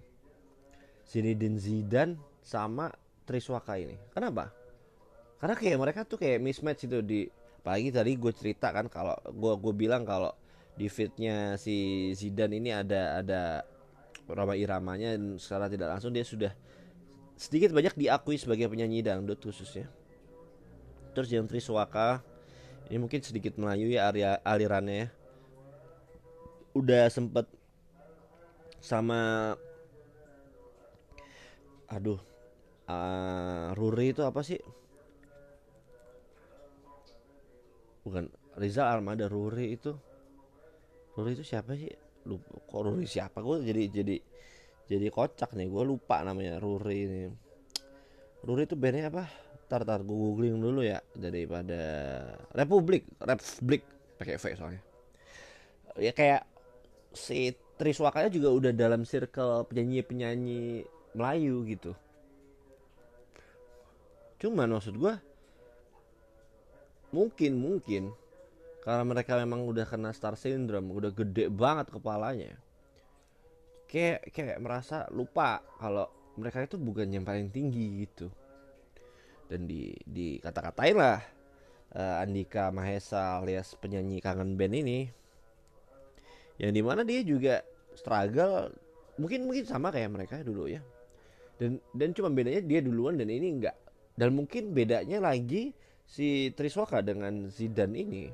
Zinedine 1.08 1.60
Zidane 1.60 2.16
sama 2.42 2.92
Triswaka 3.28 3.76
ini 3.78 3.98
kenapa 4.12 4.52
karena 5.42 5.56
kayak 5.58 5.78
mereka 5.82 6.00
tuh 6.06 6.22
kayak 6.22 6.40
mismatch 6.40 6.86
itu 6.86 7.02
di 7.02 7.26
apalagi 7.62 7.94
tadi 7.94 8.18
gue 8.18 8.34
cerita 8.34 8.74
kan 8.74 8.90
kalau 8.90 9.18
gue 9.26 9.54
gue 9.58 9.74
bilang 9.74 10.06
kalau 10.06 10.34
di 10.78 10.88
fitnya 10.90 11.60
si 11.60 12.10
Zidane 12.18 12.58
ini 12.58 12.74
ada 12.74 13.22
ada 13.22 13.42
Roma 14.26 14.56
Iramanya 14.56 15.14
dan 15.14 15.36
secara 15.38 15.68
tidak 15.68 15.92
langsung 15.92 16.16
dia 16.16 16.24
sudah 16.24 16.54
sedikit 17.36 17.74
banyak 17.74 17.98
diakui 17.98 18.38
sebagai 18.38 18.70
penyanyi 18.70 19.02
dangdut 19.02 19.42
khususnya. 19.42 19.90
Terus 21.12 21.30
yang 21.34 21.50
Triswaka 21.50 22.24
ini 22.88 23.02
mungkin 23.02 23.20
sedikit 23.20 23.58
Melayu 23.60 23.92
ya 23.92 24.08
area 24.08 24.38
alirannya 24.46 24.96
ya. 24.96 25.08
Udah 26.72 27.12
sempet 27.12 27.50
sama 28.82 29.54
aduh 31.86 32.20
uh, 32.90 33.72
Ruri 33.78 34.12
itu 34.12 34.26
apa 34.26 34.42
sih? 34.42 34.58
Bukan 38.02 38.28
Rizal 38.58 38.90
Armada 38.90 39.30
Ruri 39.30 39.78
itu 39.78 39.94
Ruri 41.14 41.38
itu 41.38 41.46
siapa 41.46 41.78
sih? 41.78 41.92
Lupa, 42.26 42.58
kok 42.66 42.82
Ruri 42.82 43.06
siapa? 43.06 43.40
Gue 43.46 43.62
jadi 43.62 43.88
jadi 43.88 44.16
jadi 44.92 45.08
kocak 45.08 45.56
nih 45.56 45.72
gue 45.72 45.84
lupa 45.88 46.20
namanya 46.26 46.60
Ruri 46.60 47.00
ini 47.08 47.20
Ruri 48.44 48.68
itu 48.68 48.76
bandnya 48.76 49.08
apa 49.08 49.24
tar 49.72 49.88
tar 49.88 50.04
gue 50.04 50.12
googling 50.12 50.60
dulu 50.60 50.84
ya 50.84 51.00
daripada 51.16 51.80
Republik 52.52 53.08
Republik 53.24 53.88
pakai 54.20 54.36
V 54.36 54.46
soalnya 54.60 54.84
ya 55.96 56.12
kayak 56.12 56.44
si 57.16 57.56
Triswakanya 57.82 58.30
juga 58.30 58.54
udah 58.54 58.72
dalam 58.78 59.02
circle 59.10 59.66
penyanyi-penyanyi 59.66 60.86
Melayu 61.18 61.66
gitu. 61.66 61.98
Cuman 64.38 64.70
maksud 64.70 65.02
gue 65.02 65.18
mungkin 67.10 67.58
mungkin 67.58 68.14
karena 68.86 69.02
mereka 69.02 69.34
memang 69.42 69.66
udah 69.66 69.90
kena 69.90 70.14
star 70.14 70.38
syndrome 70.38 70.94
udah 70.94 71.10
gede 71.10 71.50
banget 71.52 71.92
kepalanya 71.92 72.56
kayak 73.92 74.30
kayak 74.32 74.58
merasa 74.64 75.10
lupa 75.12 75.60
kalau 75.82 76.06
mereka 76.40 76.64
itu 76.64 76.78
bukan 76.78 77.10
yang 77.10 77.26
paling 77.26 77.50
tinggi 77.50 78.06
gitu. 78.06 78.30
Dan 79.50 79.66
di 79.66 79.92
di 80.06 80.38
kata-katain 80.38 80.96
lah 80.96 81.20
uh, 81.98 82.22
Andika 82.22 82.70
Mahesa 82.70 83.42
alias 83.42 83.74
penyanyi 83.76 84.22
kangen 84.24 84.56
band 84.56 84.78
ini 84.78 85.12
yang 86.62 86.72
di 86.72 86.82
mana 86.86 87.02
dia 87.02 87.26
juga 87.26 87.66
struggle 87.96 88.72
mungkin 89.20 89.46
mungkin 89.46 89.64
sama 89.68 89.92
kayak 89.94 90.12
mereka 90.12 90.42
dulu 90.42 90.68
ya. 90.68 90.82
Dan 91.62 91.78
dan 91.94 92.12
cuma 92.18 92.34
bedanya 92.34 92.62
dia 92.64 92.82
duluan 92.82 93.20
dan 93.20 93.30
ini 93.30 93.62
enggak. 93.62 93.78
Dan 94.18 94.34
mungkin 94.34 94.74
bedanya 94.74 95.22
lagi 95.22 95.72
si 96.06 96.52
Triswaka 96.52 97.00
dengan 97.06 97.48
Zidan 97.48 97.94
ini. 97.94 98.28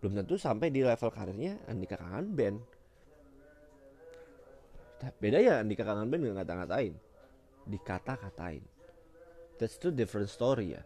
Belum 0.00 0.22
tentu 0.22 0.38
sampai 0.38 0.70
di 0.70 0.84
level 0.84 1.10
karirnya 1.10 1.56
Andika 1.66 1.96
kangen 1.96 2.36
band 2.36 2.58
beda 5.20 5.38
ya 5.44 5.60
Andika 5.60 5.84
kangen 5.84 6.08
band 6.08 6.22
nggak 6.24 6.36
ngata-ngatain. 6.40 6.94
Dikata-katain. 7.66 8.62
That's 9.58 9.76
two 9.80 9.92
different 9.92 10.28
story 10.30 10.76
ya. 10.76 10.82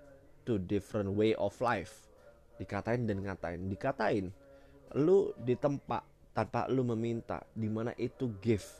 Two 0.46 0.58
different 0.58 1.12
way 1.14 1.36
of 1.36 1.54
life. 1.60 2.08
Dikatain 2.56 3.04
dan 3.06 3.22
ngatain. 3.22 3.68
Dikatain 3.68 4.32
lu 4.98 5.30
di 5.38 5.54
tempat 5.54 6.02
tanpa 6.30 6.70
lu 6.70 6.86
meminta 6.86 7.42
di 7.50 7.66
mana 7.66 7.90
itu 7.98 8.30
gift 8.38 8.70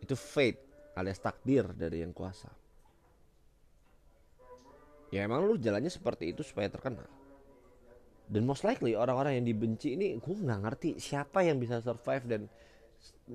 itu 0.00 0.16
fate 0.16 0.58
alias 0.96 1.20
takdir 1.22 1.70
dari 1.76 2.02
yang 2.02 2.10
kuasa. 2.10 2.50
Ya 5.10 5.26
emang 5.26 5.42
lu 5.46 5.58
jalannya 5.58 5.90
seperti 5.90 6.30
itu 6.30 6.46
supaya 6.46 6.70
terkenal. 6.70 7.06
Dan 8.30 8.46
most 8.46 8.62
likely 8.62 8.94
orang-orang 8.94 9.42
yang 9.42 9.46
dibenci 9.46 9.98
ini 9.98 10.14
gue 10.22 10.34
nggak 10.34 10.60
ngerti 10.62 10.90
siapa 11.02 11.42
yang 11.42 11.58
bisa 11.58 11.82
survive 11.82 12.24
dan 12.30 12.42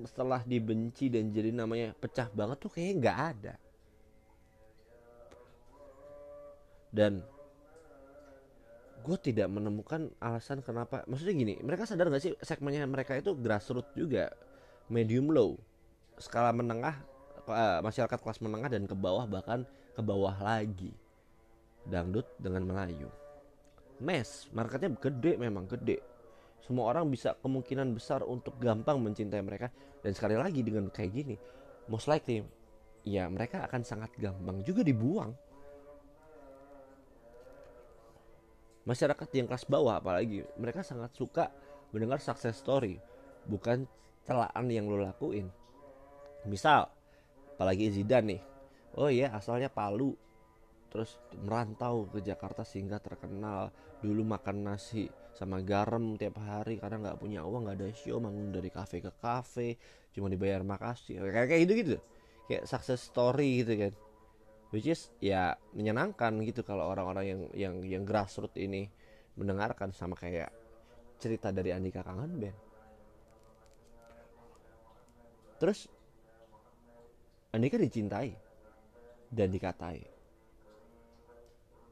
setelah 0.08 0.40
dibenci 0.44 1.12
dan 1.12 1.28
jadi 1.32 1.52
namanya 1.52 1.92
pecah 1.96 2.32
banget 2.32 2.56
tuh 2.60 2.72
kayaknya 2.72 2.94
nggak 3.04 3.18
ada. 3.36 3.54
Dan 6.88 7.20
gue 9.06 9.18
tidak 9.22 9.46
menemukan 9.46 10.10
alasan 10.18 10.58
kenapa. 10.66 11.06
Maksudnya 11.06 11.34
gini 11.38 11.54
mereka 11.62 11.86
sadar 11.86 12.10
gak 12.10 12.22
sih 12.22 12.34
segmennya 12.42 12.82
mereka 12.90 13.14
itu 13.14 13.38
grassroots 13.38 13.94
juga? 13.94 14.34
Medium 14.90 15.30
low. 15.30 15.54
Skala 16.18 16.50
menengah 16.50 16.98
uh, 17.46 17.78
masyarakat 17.86 18.18
kelas 18.18 18.42
menengah 18.42 18.66
dan 18.66 18.90
ke 18.90 18.98
bawah 18.98 19.24
bahkan 19.30 19.62
ke 19.94 20.02
bawah 20.02 20.34
lagi. 20.42 20.90
Dangdut 21.86 22.26
dengan 22.42 22.66
Melayu. 22.66 23.06
Mes 24.02 24.50
marketnya 24.50 24.90
gede 24.98 25.38
memang 25.38 25.70
gede. 25.70 26.02
Semua 26.66 26.90
orang 26.90 27.06
bisa 27.06 27.38
kemungkinan 27.38 27.94
besar 27.94 28.26
untuk 28.26 28.58
gampang 28.58 28.98
mencintai 28.98 29.38
mereka. 29.38 29.70
Dan 30.02 30.10
sekali 30.18 30.34
lagi 30.34 30.66
dengan 30.66 30.90
kayak 30.90 31.10
gini 31.14 31.36
most 31.86 32.10
likely 32.10 32.42
ya 33.06 33.30
mereka 33.30 33.66
akan 33.66 33.82
sangat 33.86 34.10
gampang 34.18 34.62
juga 34.66 34.82
dibuang 34.82 35.30
masyarakat 38.86 39.28
yang 39.34 39.50
kelas 39.50 39.66
bawah 39.66 39.98
apalagi 39.98 40.46
mereka 40.56 40.80
sangat 40.86 41.12
suka 41.12 41.50
mendengar 41.90 42.22
success 42.22 42.62
story 42.62 42.96
bukan 43.44 43.84
celaan 44.26 44.66
yang 44.70 44.86
lo 44.86 45.02
lakuin. 45.02 45.50
Misal 46.46 46.90
apalagi 47.58 47.90
Zidane 47.90 48.38
nih. 48.38 48.42
Oh 48.96 49.10
iya 49.10 49.34
asalnya 49.34 49.70
Palu. 49.70 50.14
Terus 50.86 51.18
merantau 51.42 52.08
ke 52.08 52.22
Jakarta 52.22 52.62
sehingga 52.62 53.02
terkenal. 53.02 53.74
Dulu 54.00 54.22
makan 54.22 54.70
nasi 54.70 55.10
sama 55.36 55.60
garam 55.60 56.16
tiap 56.16 56.40
hari 56.40 56.80
karena 56.80 56.96
nggak 56.96 57.20
punya 57.20 57.44
uang 57.44 57.68
nggak 57.68 57.76
ada 57.76 57.88
show 57.92 58.16
bangun 58.16 58.56
dari 58.56 58.72
kafe 58.72 59.04
ke 59.04 59.12
kafe 59.20 59.76
cuma 60.16 60.32
dibayar 60.32 60.64
makasih 60.64 61.20
kayak 61.28 61.52
kayak 61.52 61.60
gitu 61.68 61.72
gitu 61.76 61.96
kayak 62.48 62.64
success 62.64 63.04
story 63.04 63.60
gitu 63.60 63.76
kan 63.76 63.92
which 64.74 64.90
is 64.90 65.10
ya 65.22 65.54
menyenangkan 65.76 66.34
gitu 66.42 66.66
kalau 66.66 66.90
orang-orang 66.90 67.24
yang 67.26 67.40
yang 67.54 67.74
yang 67.86 68.02
grassroots 68.02 68.58
ini 68.58 68.90
mendengarkan 69.38 69.92
sama 69.94 70.18
kayak 70.18 70.50
cerita 71.20 71.52
dari 71.54 71.70
Andika 71.70 72.02
Kangen 72.02 72.32
Band. 72.40 72.58
Terus 75.56 75.88
Andika 77.54 77.80
dicintai 77.80 78.32
dan 79.32 79.48
dikatai. 79.48 80.00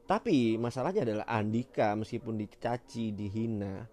Tapi 0.05 0.61
masalahnya 0.61 1.01
adalah 1.01 1.25
Andika 1.25 1.97
meskipun 1.97 2.37
dicaci, 2.37 3.09
dihina, 3.09 3.89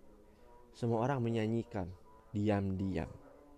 semua 0.77 1.09
orang 1.09 1.25
menyanyikan 1.25 1.89
diam-diam. 2.37 3.09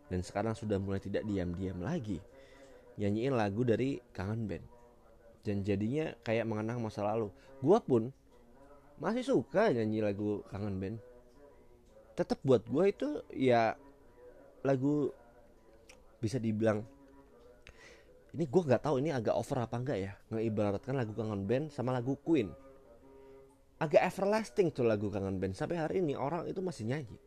Dan 0.07 0.23
sekarang 0.23 0.55
sudah 0.55 0.79
mulai 0.79 1.03
tidak 1.03 1.27
diam-diam 1.27 1.83
lagi. 1.83 2.23
Nyanyiin 2.95 3.35
lagu 3.35 3.67
dari 3.67 3.99
Kangen 4.15 4.47
Band 4.47 4.74
dan 5.45 5.61
jadinya 5.61 6.17
kayak 6.25 6.49
mengenang 6.49 6.81
masa 6.81 7.05
lalu. 7.05 7.29
Gue 7.61 7.79
pun 7.85 8.03
masih 8.97 9.23
suka 9.23 9.71
nyanyi 9.71 10.01
lagu 10.01 10.41
kangen 10.49 10.81
band. 10.81 10.99
Tetap 12.17 12.41
buat 12.41 12.65
gue 12.65 12.85
itu 12.89 13.09
ya 13.37 13.77
lagu 14.65 15.13
bisa 16.25 16.41
dibilang 16.41 16.81
ini 18.35 18.51
gue 18.51 18.63
nggak 18.67 18.83
tahu 18.83 18.99
ini 18.99 19.15
agak 19.15 19.37
over 19.37 19.63
apa 19.63 19.77
enggak 19.79 19.99
ya 20.01 20.13
ngeibaratkan 20.33 20.97
lagu 20.99 21.15
kangen 21.15 21.47
band 21.47 21.71
sama 21.71 21.95
lagu 21.95 22.19
Queen. 22.19 22.51
Agak 23.79 24.03
everlasting 24.03 24.75
tuh 24.75 24.89
lagu 24.89 25.07
kangen 25.07 25.39
band. 25.39 25.55
Sampai 25.55 25.79
hari 25.79 26.03
ini 26.03 26.19
orang 26.19 26.49
itu 26.51 26.59
masih 26.59 26.89
nyanyi. 26.89 27.19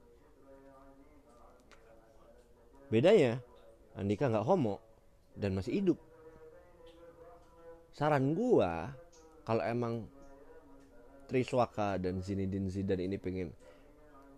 Bedanya 2.91 3.39
Andika 3.95 4.27
nggak 4.27 4.45
homo 4.47 4.83
dan 5.33 5.55
masih 5.55 5.79
hidup 5.79 5.97
saran 7.97 8.37
gua 8.37 8.93
kalau 9.41 9.65
emang 9.65 10.05
Triswaka 11.25 11.97
dan 11.97 12.21
Zinedine 12.21 12.69
Zidane 12.69 13.09
ini 13.09 13.17
pengen 13.17 13.49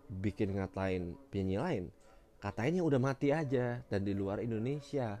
bikin 0.08 0.56
ngatain 0.56 1.12
penyanyi 1.28 1.58
lain 1.60 1.84
katanya 2.40 2.80
udah 2.80 2.96
mati 2.96 3.30
aja 3.30 3.84
dan 3.86 4.00
di 4.00 4.16
luar 4.16 4.40
Indonesia. 4.40 5.20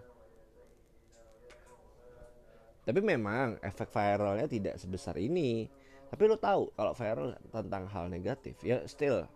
Tapi 2.80 3.00
memang 3.04 3.60
efek 3.60 3.92
viralnya 3.92 4.48
tidak 4.48 4.80
sebesar 4.80 5.20
ini. 5.20 5.68
Tapi 6.08 6.22
lo 6.26 6.40
tahu 6.40 6.74
kalau 6.74 6.96
viral 6.96 7.36
tentang 7.52 7.86
hal 7.86 8.10
negatif 8.10 8.58
ya 8.66 8.82
still 8.90 9.28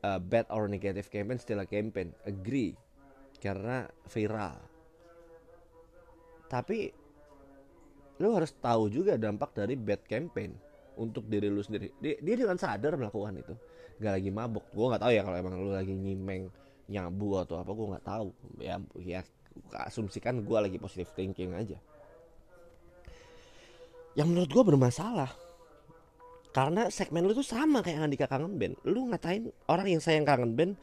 uh, 0.00 0.16
bad 0.22 0.48
or 0.48 0.70
negative 0.70 1.10
campaign 1.10 1.36
still 1.42 1.60
a 1.60 1.68
campaign. 1.68 2.14
Agree. 2.24 2.78
Karena 3.42 3.84
viral. 4.08 4.56
Tapi 6.48 7.07
lu 8.18 8.34
harus 8.34 8.50
tahu 8.58 8.90
juga 8.90 9.14
dampak 9.14 9.54
dari 9.54 9.78
bad 9.78 10.02
campaign 10.06 10.54
untuk 10.98 11.30
diri 11.30 11.46
lu 11.46 11.62
sendiri. 11.62 11.94
Dia, 12.02 12.18
dia 12.18 12.34
dengan 12.34 12.58
sadar 12.58 12.98
melakukan 12.98 13.38
itu. 13.38 13.54
Gak 13.98 14.12
lagi 14.18 14.30
mabuk 14.30 14.66
gue 14.74 14.86
nggak 14.90 15.02
tahu 15.02 15.12
ya 15.14 15.22
kalau 15.22 15.36
emang 15.38 15.54
lu 15.58 15.70
lagi 15.74 15.94
nyimeng 15.94 16.50
nyabu 16.90 17.38
atau 17.38 17.62
apa 17.62 17.70
gue 17.70 17.86
nggak 17.94 18.06
tahu. 18.06 18.28
Ya 18.58 18.76
ya 18.98 19.20
asumsikan 19.86 20.42
gue 20.42 20.58
lagi 20.58 20.78
positive 20.78 21.10
thinking 21.14 21.54
aja. 21.54 21.78
Yang 24.18 24.28
menurut 24.34 24.50
gue 24.50 24.64
bermasalah 24.74 25.30
karena 26.50 26.90
segmen 26.90 27.22
lu 27.22 27.38
tuh 27.38 27.46
sama 27.46 27.86
kayak 27.86 28.02
Andika 28.02 28.26
kangen 28.26 28.58
band. 28.58 28.74
Lu 28.82 29.06
ngatain 29.10 29.50
orang 29.70 29.86
yang 29.86 30.02
sayang 30.02 30.26
kangen 30.26 30.58
band 30.58 30.74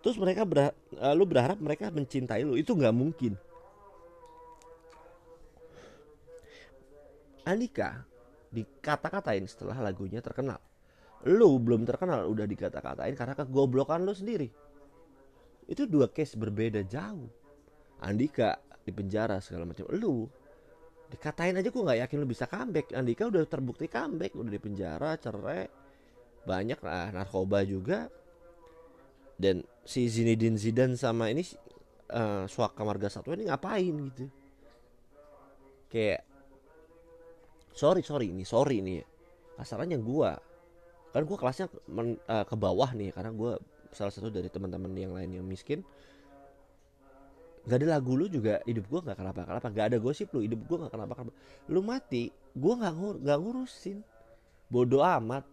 terus 0.00 0.16
mereka 0.16 0.46
berha 0.48 0.72
uh, 0.96 1.12
lu 1.12 1.28
berharap 1.28 1.60
mereka 1.60 1.92
mencintai 1.92 2.48
lu. 2.48 2.56
Itu 2.56 2.72
nggak 2.72 2.96
mungkin 2.96 3.36
Andika 7.48 8.04
dikata-katain 8.52 9.48
setelah 9.48 9.80
lagunya 9.80 10.20
terkenal. 10.20 10.60
Lu 11.32 11.56
belum 11.56 11.88
terkenal 11.88 12.28
udah 12.28 12.44
dikata-katain 12.44 13.16
karena 13.16 13.34
kegoblokan 13.34 14.04
lu 14.04 14.12
sendiri. 14.12 14.52
Itu 15.64 15.88
dua 15.88 16.12
case 16.12 16.36
berbeda 16.36 16.84
jauh. 16.84 17.28
Andika 18.04 18.60
di 18.84 18.92
penjara 18.92 19.40
segala 19.40 19.64
macam. 19.64 19.88
Lu 19.96 20.28
dikatain 21.08 21.56
aja 21.56 21.72
gue 21.72 21.82
nggak 21.82 22.00
yakin 22.04 22.16
lu 22.20 22.28
bisa 22.28 22.44
comeback. 22.44 22.92
Andika 22.92 23.28
udah 23.32 23.42
terbukti 23.48 23.88
comeback, 23.88 24.36
udah 24.36 24.52
di 24.52 24.60
penjara, 24.60 25.16
cerai, 25.16 25.64
banyak 26.44 26.80
lah 26.84 27.12
narkoba 27.16 27.64
juga. 27.64 28.12
Dan 29.38 29.64
si 29.86 30.10
Zinedine 30.10 30.58
Zidane 30.58 30.98
sama 30.98 31.30
ini 31.32 31.46
uh, 32.10 32.44
Suaka 32.44 32.82
Marga 32.84 33.08
Satwa 33.08 33.38
ini 33.38 33.48
ngapain 33.48 33.94
gitu? 34.12 34.26
Kayak 35.88 36.27
sorry 37.74 38.02
sorry 38.04 38.32
ini 38.32 38.44
sorry 38.44 38.80
ini. 38.84 39.02
Kasarannya 39.58 39.98
gue 39.98 40.30
kan 41.08 41.22
gue 41.24 41.36
kelasnya 41.40 41.66
men, 41.88 42.20
uh, 42.28 42.44
ke 42.44 42.54
bawah 42.54 42.92
nih 42.92 43.10
karena 43.10 43.32
gue 43.32 43.56
salah 43.90 44.12
satu 44.12 44.28
dari 44.28 44.52
teman-teman 44.52 44.92
yang 44.94 45.12
lain 45.16 45.40
yang 45.40 45.46
miskin. 45.46 45.82
Gak 47.68 47.84
ada 47.84 48.00
lagu 48.00 48.16
lu 48.16 48.30
juga 48.32 48.64
hidup 48.64 48.88
gue 48.88 49.00
nggak 49.04 49.18
kenapa 49.18 49.44
kenapa 49.44 49.66
gak 49.68 49.86
ada 49.92 49.98
gosip 50.00 50.32
lu 50.32 50.40
hidup 50.40 50.60
gue 50.64 50.76
nggak 50.80 50.92
kenapa 50.94 51.12
kenapa 51.20 51.36
lu 51.68 51.84
mati 51.84 52.32
gue 52.32 52.72
nggak 52.72 52.94
ngur 52.96 53.16
nggak 53.24 53.38
ngurusin. 53.40 53.98
Bodoh 54.68 55.04
amat. 55.04 55.44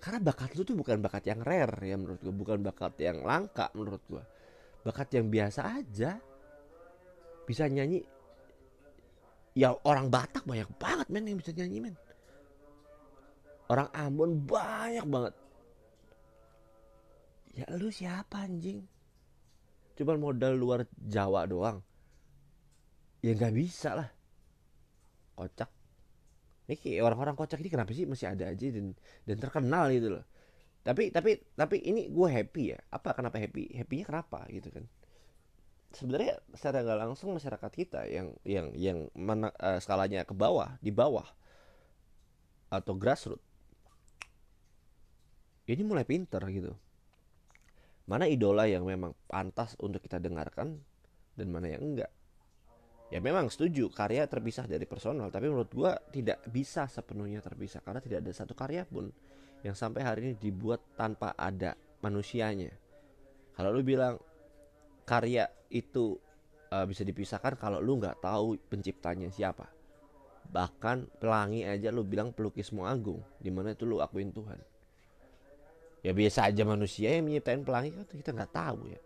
Karena 0.00 0.20
bakat 0.24 0.56
lu 0.56 0.64
tuh 0.64 0.76
bukan 0.76 1.00
bakat 1.04 1.28
yang 1.28 1.44
rare 1.44 1.76
ya 1.84 1.96
menurut 2.00 2.20
gue 2.24 2.32
bukan 2.32 2.64
bakat 2.64 2.96
yang 3.00 3.20
langka 3.20 3.68
menurut 3.76 4.00
gue 4.08 4.22
bakat 4.84 5.12
yang 5.16 5.28
biasa 5.28 5.60
aja. 5.80 6.16
Bisa 7.44 7.66
nyanyi 7.66 8.00
ya 9.54 9.74
orang 9.86 10.10
Batak 10.10 10.46
banyak 10.46 10.70
banget 10.78 11.06
men 11.10 11.26
yang 11.26 11.38
bisa 11.38 11.50
nyanyi 11.54 11.78
men. 11.90 11.96
Orang 13.70 13.86
Ambon 13.94 14.42
banyak 14.46 15.06
banget. 15.06 15.34
Ya 17.54 17.66
lu 17.74 17.90
siapa 17.90 18.46
anjing? 18.46 18.82
Cuman 19.94 20.18
modal 20.18 20.58
luar 20.58 20.86
Jawa 20.98 21.46
doang. 21.46 21.78
Ya 23.22 23.34
nggak 23.36 23.54
bisa 23.54 23.94
lah. 23.94 24.08
Kocak. 25.38 25.70
Ini 26.70 27.02
orang-orang 27.02 27.34
kocak 27.34 27.58
ini 27.58 27.70
kenapa 27.70 27.90
sih 27.90 28.06
masih 28.06 28.30
ada 28.30 28.46
aja 28.50 28.66
dan 28.70 28.94
dan 29.26 29.36
terkenal 29.38 29.90
gitu 29.90 30.18
loh. 30.18 30.24
Tapi 30.82 31.10
tapi 31.10 31.38
tapi 31.54 31.82
ini 31.82 32.10
gue 32.10 32.28
happy 32.30 32.74
ya. 32.74 32.78
Apa 32.90 33.14
kenapa 33.14 33.38
happy? 33.38 33.74
Happynya 33.74 34.06
kenapa 34.06 34.46
gitu 34.50 34.70
kan 34.70 34.86
sebenarnya 35.90 36.38
secara 36.54 36.86
nggak 36.86 37.00
langsung 37.06 37.34
masyarakat 37.34 37.72
kita 37.74 38.06
yang 38.06 38.34
yang 38.46 38.66
yang 38.74 38.98
mana, 39.14 39.50
uh, 39.58 39.78
skalanya 39.82 40.22
ke 40.22 40.34
bawah 40.34 40.78
di 40.78 40.94
bawah 40.94 41.26
atau 42.70 42.94
grassroots 42.94 43.50
ini 45.70 45.86
mulai 45.86 46.02
pinter 46.02 46.42
gitu. 46.50 46.74
Mana 48.10 48.26
idola 48.26 48.66
yang 48.66 48.82
memang 48.82 49.14
pantas 49.30 49.78
untuk 49.78 50.02
kita 50.02 50.18
dengarkan 50.18 50.82
dan 51.38 51.46
mana 51.46 51.70
yang 51.70 51.82
enggak. 51.94 52.10
Ya 53.10 53.22
memang 53.22 53.50
setuju 53.50 53.90
karya 53.90 54.26
terpisah 54.26 54.66
dari 54.66 54.86
personal 54.86 55.30
tapi 55.30 55.46
menurut 55.50 55.70
gua 55.70 55.98
tidak 56.10 56.42
bisa 56.50 56.90
sepenuhnya 56.90 57.42
terpisah 57.42 57.82
karena 57.82 58.02
tidak 58.02 58.18
ada 58.26 58.32
satu 58.34 58.54
karya 58.54 58.86
pun 58.86 59.10
yang 59.62 59.74
sampai 59.78 60.02
hari 60.02 60.20
ini 60.26 60.34
dibuat 60.38 60.82
tanpa 60.98 61.38
ada 61.38 61.78
manusianya. 62.02 62.74
Kalau 63.54 63.70
lu 63.74 63.82
bilang 63.86 64.18
karya 65.06 65.46
itu 65.70 66.18
uh, 66.74 66.84
bisa 66.84 67.06
dipisahkan 67.06 67.54
kalau 67.54 67.78
lu 67.78 67.98
nggak 68.02 68.18
tahu 68.18 68.58
penciptanya 68.66 69.30
siapa. 69.30 69.70
Bahkan 70.50 71.22
pelangi 71.22 71.62
aja 71.62 71.94
lu 71.94 72.02
bilang 72.02 72.34
pelukismu 72.34 72.82
agung 72.82 73.22
di 73.38 73.54
mana 73.54 73.72
itu 73.72 73.86
lu 73.86 74.02
akuin 74.02 74.34
Tuhan. 74.34 74.58
Ya 76.02 76.10
biasa 76.10 76.50
aja 76.50 76.66
manusia 76.66 77.14
yang 77.14 77.30
menyiptain 77.30 77.62
pelangi 77.62 77.94
kan 77.94 78.04
kita 78.08 78.30
nggak 78.34 78.52
tahu 78.52 78.90
ya. 78.90 79.00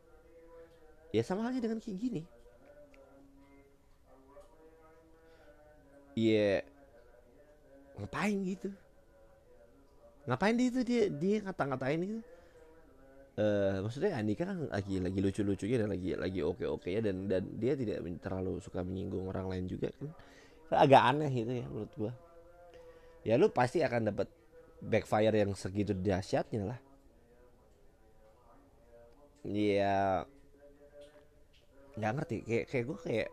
Ya 1.13 1.23
sama 1.23 1.47
halnya 1.47 1.61
dengan 1.61 1.79
kayak 1.85 1.99
gini. 2.01 2.23
Ya 6.17 6.65
ngapain 8.01 8.39
gitu? 8.47 8.71
Ngapain 10.25 10.57
dia 10.57 10.69
itu 10.73 10.81
dia 10.87 11.03
dia 11.13 11.37
ngata-ngatain 11.45 12.01
gitu 12.01 12.34
uh, 13.39 13.83
maksudnya 13.83 14.15
Andika 14.15 14.47
kan 14.47 14.71
lagi 14.71 15.03
lagi 15.03 15.19
lucu-lucunya 15.19 15.77
dan 15.83 15.89
lagi 15.91 16.15
lagi 16.15 16.41
oke-oke 16.43 16.89
ya 16.91 17.01
dan 17.03 17.27
dan 17.27 17.43
dia 17.59 17.75
tidak 17.75 18.03
terlalu 18.23 18.63
suka 18.63 18.87
menyinggung 18.87 19.27
orang 19.31 19.51
lain 19.51 19.67
juga 19.67 19.91
kan. 19.95 20.11
Agak 20.75 21.03
aneh 21.15 21.31
gitu 21.31 21.53
ya 21.55 21.67
menurut 21.71 21.93
gua. 21.95 22.13
Ya 23.25 23.35
lu 23.41 23.49
pasti 23.51 23.81
akan 23.81 24.11
dapat 24.13 24.29
backfire 24.83 25.35
yang 25.35 25.55
segitu 25.57 25.95
dahsyatnya 25.97 26.75
lah. 26.75 26.81
Ya 29.45 30.25
nggak 31.95 32.13
ngerti 32.19 32.37
kayak 32.43 32.65
kayak 32.67 32.85
gue 32.91 32.99
kayak 33.07 33.29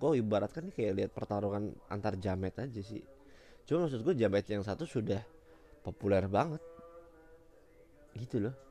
gue 0.00 0.10
ibaratkan 0.18 0.64
kayak 0.74 0.92
lihat 0.98 1.10
pertarungan 1.14 1.70
antar 1.92 2.18
jamet 2.18 2.56
aja 2.58 2.80
sih. 2.82 3.04
Cuma 3.68 3.86
maksud 3.86 4.02
gue 4.02 4.14
jamet 4.18 4.46
yang 4.50 4.66
satu 4.66 4.82
sudah 4.82 5.22
populer 5.84 6.26
banget. 6.26 6.62
Gitu 8.18 8.42
loh 8.42 8.69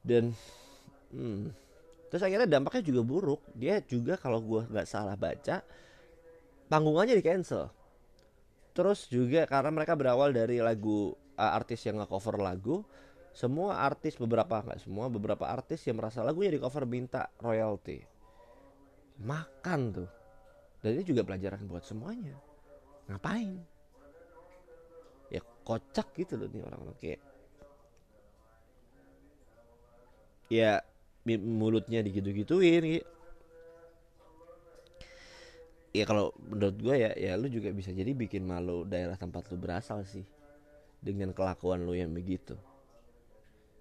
dan 0.00 0.32
hmm, 1.12 1.52
terus 2.08 2.22
akhirnya 2.24 2.48
dampaknya 2.48 2.82
juga 2.84 3.02
buruk. 3.04 3.40
Dia 3.56 3.80
juga 3.84 4.16
kalau 4.16 4.40
gue 4.40 4.62
nggak 4.68 4.88
salah 4.88 5.14
baca 5.14 5.62
panggungannya 6.70 7.18
di 7.18 7.24
cancel. 7.24 7.68
Terus 8.70 9.10
juga 9.10 9.44
karena 9.50 9.70
mereka 9.74 9.98
berawal 9.98 10.30
dari 10.30 10.62
lagu 10.62 11.12
uh, 11.36 11.52
artis 11.56 11.82
yang 11.84 11.98
nge-cover 12.00 12.38
lagu 12.38 12.86
semua 13.30 13.78
artis 13.86 14.18
beberapa 14.18 14.58
nggak 14.58 14.82
semua 14.82 15.06
beberapa 15.06 15.46
artis 15.46 15.86
yang 15.86 16.02
merasa 16.02 16.26
lagunya 16.26 16.50
di 16.50 16.58
cover 16.58 16.82
minta 16.82 17.30
royalty 17.38 18.02
makan 19.20 19.80
tuh. 19.92 20.10
Dan 20.80 20.96
ini 20.96 21.04
juga 21.04 21.22
pelajaran 21.28 21.68
buat 21.68 21.84
semuanya. 21.84 22.36
Ngapain? 23.08 23.60
Ya 25.28 25.44
kocak 25.62 26.16
gitu 26.16 26.40
loh 26.40 26.48
nih 26.48 26.64
orang-orang. 26.64 26.96
Kayak 26.96 27.20
ya 30.50 30.82
mulutnya 31.38 32.02
digitu-gituin 32.02 32.82
gitu. 32.98 33.06
ya 35.90 36.06
kalau 36.06 36.34
menurut 36.38 36.76
gue 36.78 36.96
ya 37.02 37.10
ya 37.18 37.34
lu 37.38 37.50
juga 37.50 37.70
bisa 37.74 37.90
jadi 37.90 38.14
bikin 38.14 38.46
malu 38.46 38.86
daerah 38.86 39.18
tempat 39.18 39.46
lu 39.50 39.58
berasal 39.58 40.02
sih 40.06 40.26
dengan 40.98 41.30
kelakuan 41.30 41.86
lu 41.86 41.94
yang 41.94 42.10
begitu. 42.10 42.58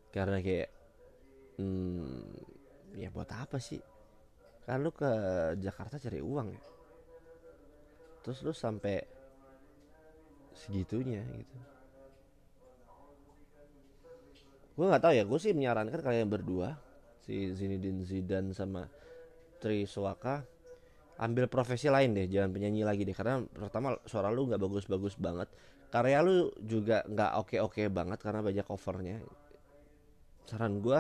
Karena 0.10 0.42
kayak 0.42 0.70
hmm, 1.58 2.98
ya 2.98 3.10
buat 3.14 3.30
apa 3.30 3.58
sih? 3.62 3.82
Kan 4.66 4.82
lu 4.86 4.94
ke 4.94 5.10
Jakarta 5.62 6.02
cari 6.02 6.22
uang 6.22 6.48
ya. 6.54 6.64
Terus 8.26 8.42
lu 8.46 8.54
sampai 8.54 9.02
segitunya 10.54 11.22
gitu 11.26 11.79
gue 14.80 14.86
nggak 14.88 15.04
tahu 15.04 15.12
ya 15.12 15.28
gue 15.28 15.40
sih 15.44 15.52
menyarankan 15.52 16.00
kalian 16.00 16.32
berdua 16.32 16.80
si 17.20 17.52
Zinedine 17.52 18.08
Zidane 18.08 18.56
sama 18.56 18.88
Tri 19.60 19.84
Suaka 19.84 20.40
ambil 21.20 21.52
profesi 21.52 21.92
lain 21.92 22.16
deh 22.16 22.32
jangan 22.32 22.50
penyanyi 22.56 22.88
lagi 22.88 23.04
deh. 23.04 23.14
Karena 23.14 23.44
pertama 23.44 24.00
suara 24.08 24.32
lu 24.32 24.48
nggak 24.48 24.60
bagus-bagus 24.64 25.20
banget. 25.20 25.52
Karya 25.92 26.24
lu 26.24 26.48
juga 26.64 27.04
nggak 27.04 27.32
oke-oke 27.44 27.84
banget 27.92 28.20
karena 28.24 28.40
banyak 28.40 28.66
covernya. 28.66 29.20
Saran 30.48 30.80
gue 30.80 31.00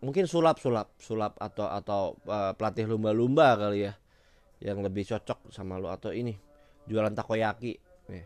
mungkin 0.00 0.24
sulap 0.24 0.56
sulap 0.60 0.96
sulap 1.00 1.36
atau 1.36 1.68
atau 1.68 2.02
uh, 2.28 2.52
pelatih 2.56 2.88
lumba-lumba 2.88 3.56
kali 3.60 3.88
ya 3.88 3.92
yang 4.64 4.80
lebih 4.80 5.04
cocok 5.04 5.52
sama 5.52 5.76
lu. 5.76 5.92
Atau 5.92 6.16
ini 6.16 6.32
jualan 6.88 7.12
takoyaki. 7.12 7.76
Nih 8.08 8.24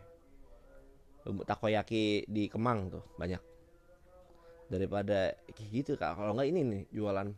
takoyaki 1.26 2.24
di 2.30 2.46
Kemang 2.46 2.88
tuh 2.88 3.04
banyak 3.18 3.57
daripada 4.68 5.34
kayak 5.52 5.70
gitu 5.72 5.92
kak. 5.96 6.16
Kalau 6.16 6.32
nggak 6.36 6.48
ini 6.48 6.60
nih 6.64 6.82
jualan 6.92 7.28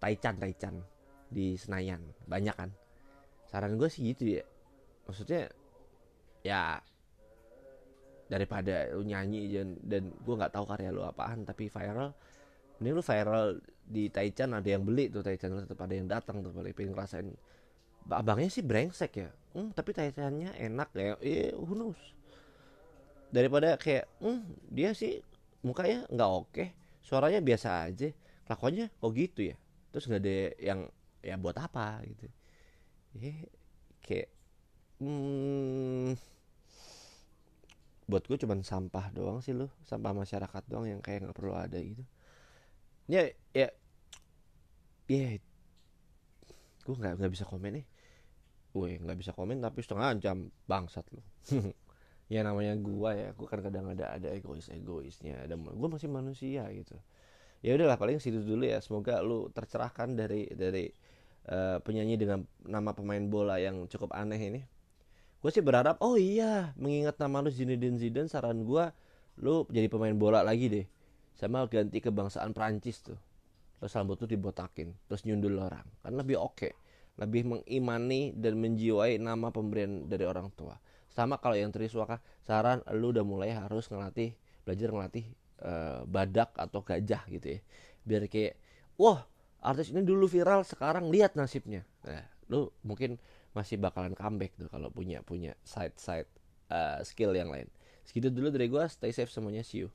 taichan 0.00 0.36
taichan 0.40 0.74
di 1.28 1.56
Senayan. 1.56 2.00
Banyak 2.28 2.56
kan? 2.56 2.70
Saran 3.48 3.76
gue 3.76 3.88
sih 3.92 4.12
gitu 4.12 4.40
ya. 4.40 4.44
Maksudnya 5.08 5.52
ya 6.42 6.80
daripada 8.26 8.88
lu 8.96 9.04
nyanyi 9.04 9.52
dan, 9.52 9.68
dan 9.84 10.02
gue 10.08 10.34
nggak 10.34 10.56
tahu 10.56 10.64
karya 10.64 10.88
lu 10.88 11.04
apaan 11.04 11.44
tapi 11.44 11.68
viral 11.68 12.16
ini 12.80 12.90
lu 12.90 13.04
viral 13.04 13.60
di 13.86 14.10
Taichan 14.10 14.56
ada 14.56 14.66
yang 14.66 14.82
beli 14.82 15.06
tuh 15.06 15.22
Taichan 15.22 15.54
tetap 15.54 15.78
ada 15.86 15.94
yang 15.94 16.10
datang 16.10 16.42
tuh 16.42 16.50
paling 16.50 16.74
pengen 16.74 16.98
ngerasain. 16.98 17.30
Abangnya 18.10 18.50
sih 18.50 18.66
brengsek 18.66 19.12
ya. 19.22 19.30
Hmm, 19.54 19.70
tapi 19.70 19.94
Taichannya 19.94 20.58
enak 20.58 20.90
ya. 20.98 21.14
Eh 21.22 21.54
knows? 21.54 22.00
Daripada 23.30 23.78
kayak 23.78 24.10
hmm, 24.18 24.42
dia 24.74 24.90
sih 24.98 25.22
mukanya 25.62 26.06
nggak 26.10 26.30
oke 26.30 26.64
suaranya 27.02 27.40
biasa 27.42 27.68
aja 27.90 28.08
kelakuannya 28.46 28.86
kok 29.00 29.12
gitu 29.14 29.40
ya? 29.50 29.56
Terus 29.92 30.04
nggak 30.08 30.22
ada 30.22 30.36
yang 30.58 30.80
ya 31.22 31.34
buat 31.38 31.56
apa 31.58 32.02
gitu. 32.08 32.26
Ya 33.18 33.34
kayak 34.04 34.28
hmm, 35.00 36.16
buat 38.10 38.24
gue 38.28 38.36
cuman 38.42 38.60
sampah 38.66 39.06
doang 39.14 39.38
sih 39.44 39.54
lo 39.54 39.70
sampah 39.86 40.12
masyarakat 40.12 40.62
doang 40.70 40.86
yang 40.90 41.00
kayak 41.00 41.24
nggak 41.26 41.36
perlu 41.38 41.54
ada 41.54 41.78
gitu. 41.80 42.02
Ya 43.08 43.28
ya 43.54 43.68
ya 45.08 45.38
gue 46.82 46.94
nggak 46.98 47.14
nggak 47.18 47.32
bisa 47.32 47.44
komen 47.46 47.72
nih. 47.78 47.86
Gue 48.74 48.90
nggak 49.02 49.18
bisa 49.20 49.32
komen 49.36 49.58
tapi 49.60 49.80
setengah 49.84 50.10
jam 50.22 50.38
bangsat 50.70 51.06
lo 51.14 51.22
ya 52.32 52.40
namanya 52.40 52.72
gua 52.80 53.12
ya 53.12 53.28
gua 53.36 53.44
kan 53.44 53.60
kadang 53.60 53.92
ada 53.92 54.16
ada 54.16 54.32
egois 54.32 54.72
egoisnya 54.72 55.44
ada 55.44 55.52
gua 55.60 55.88
masih 55.92 56.08
manusia 56.08 56.64
gitu. 56.72 56.96
Ya 57.60 57.76
udahlah 57.76 58.00
paling 58.00 58.18
situ 58.18 58.40
dulu 58.40 58.64
ya 58.64 58.80
semoga 58.80 59.20
lu 59.20 59.52
tercerahkan 59.52 60.16
dari 60.16 60.48
dari 60.50 60.88
uh, 61.52 61.78
penyanyi 61.84 62.16
dengan 62.16 62.48
nama 62.64 62.96
pemain 62.96 63.22
bola 63.28 63.60
yang 63.60 63.84
cukup 63.86 64.16
aneh 64.16 64.40
ini. 64.40 64.60
Gue 65.44 65.50
sih 65.50 65.62
berharap 65.62 65.98
oh 66.02 66.18
iya 66.18 66.74
mengingat 66.80 67.18
nama 67.20 67.42
lu 67.44 67.50
Zinedine 67.52 67.98
Zidane 67.98 68.30
saran 68.30 68.66
gue 68.66 68.84
lu 69.38 69.66
jadi 69.70 69.86
pemain 69.92 70.14
bola 70.16 70.42
lagi 70.42 70.72
deh. 70.72 70.86
Sama 71.38 71.68
ganti 71.70 72.02
kebangsaan 72.02 72.50
Prancis 72.50 73.04
tuh. 73.04 73.18
Terus 73.78 73.94
rambut 73.94 74.18
tuh 74.18 74.26
dibotakin 74.30 74.90
terus 75.06 75.22
nyundul 75.22 75.62
orang. 75.62 75.86
Kan 76.02 76.18
lebih 76.18 76.40
oke 76.40 76.56
okay. 76.56 76.72
lebih 77.20 77.44
mengimani 77.44 78.32
dan 78.32 78.56
menjiwai 78.58 79.20
nama 79.20 79.52
pemberian 79.52 80.08
dari 80.08 80.24
orang 80.24 80.48
tua 80.56 80.74
sama 81.12 81.36
kalau 81.38 81.56
yang 81.56 81.70
Triswaka 81.70 82.18
saran 82.42 82.80
lu 82.96 83.12
udah 83.12 83.24
mulai 83.24 83.52
harus 83.52 83.88
ngelatih 83.92 84.32
belajar 84.64 84.88
ngelatih 84.88 85.24
uh, 85.60 86.00
badak 86.08 86.50
atau 86.56 86.80
gajah 86.80 87.22
gitu 87.28 87.58
ya. 87.58 87.60
Biar 88.02 88.22
kayak 88.26 88.56
wah 88.96 89.28
artis 89.62 89.92
ini 89.92 90.02
dulu 90.02 90.26
viral 90.26 90.64
sekarang 90.64 91.12
lihat 91.12 91.36
nasibnya. 91.38 91.84
Nah 92.02 92.24
lu 92.48 92.72
mungkin 92.82 93.20
masih 93.52 93.76
bakalan 93.76 94.16
comeback 94.16 94.56
tuh 94.56 94.72
kalau 94.72 94.88
punya 94.88 95.20
punya 95.20 95.52
side 95.62 95.94
side 96.00 96.28
uh, 96.72 97.04
skill 97.04 97.36
yang 97.36 97.52
lain. 97.52 97.68
Segitu 98.02 98.32
dulu 98.32 98.50
dari 98.50 98.66
gua 98.66 98.88
stay 98.90 99.14
safe 99.14 99.30
semuanya 99.30 99.62
see 99.62 99.86
you 99.86 99.92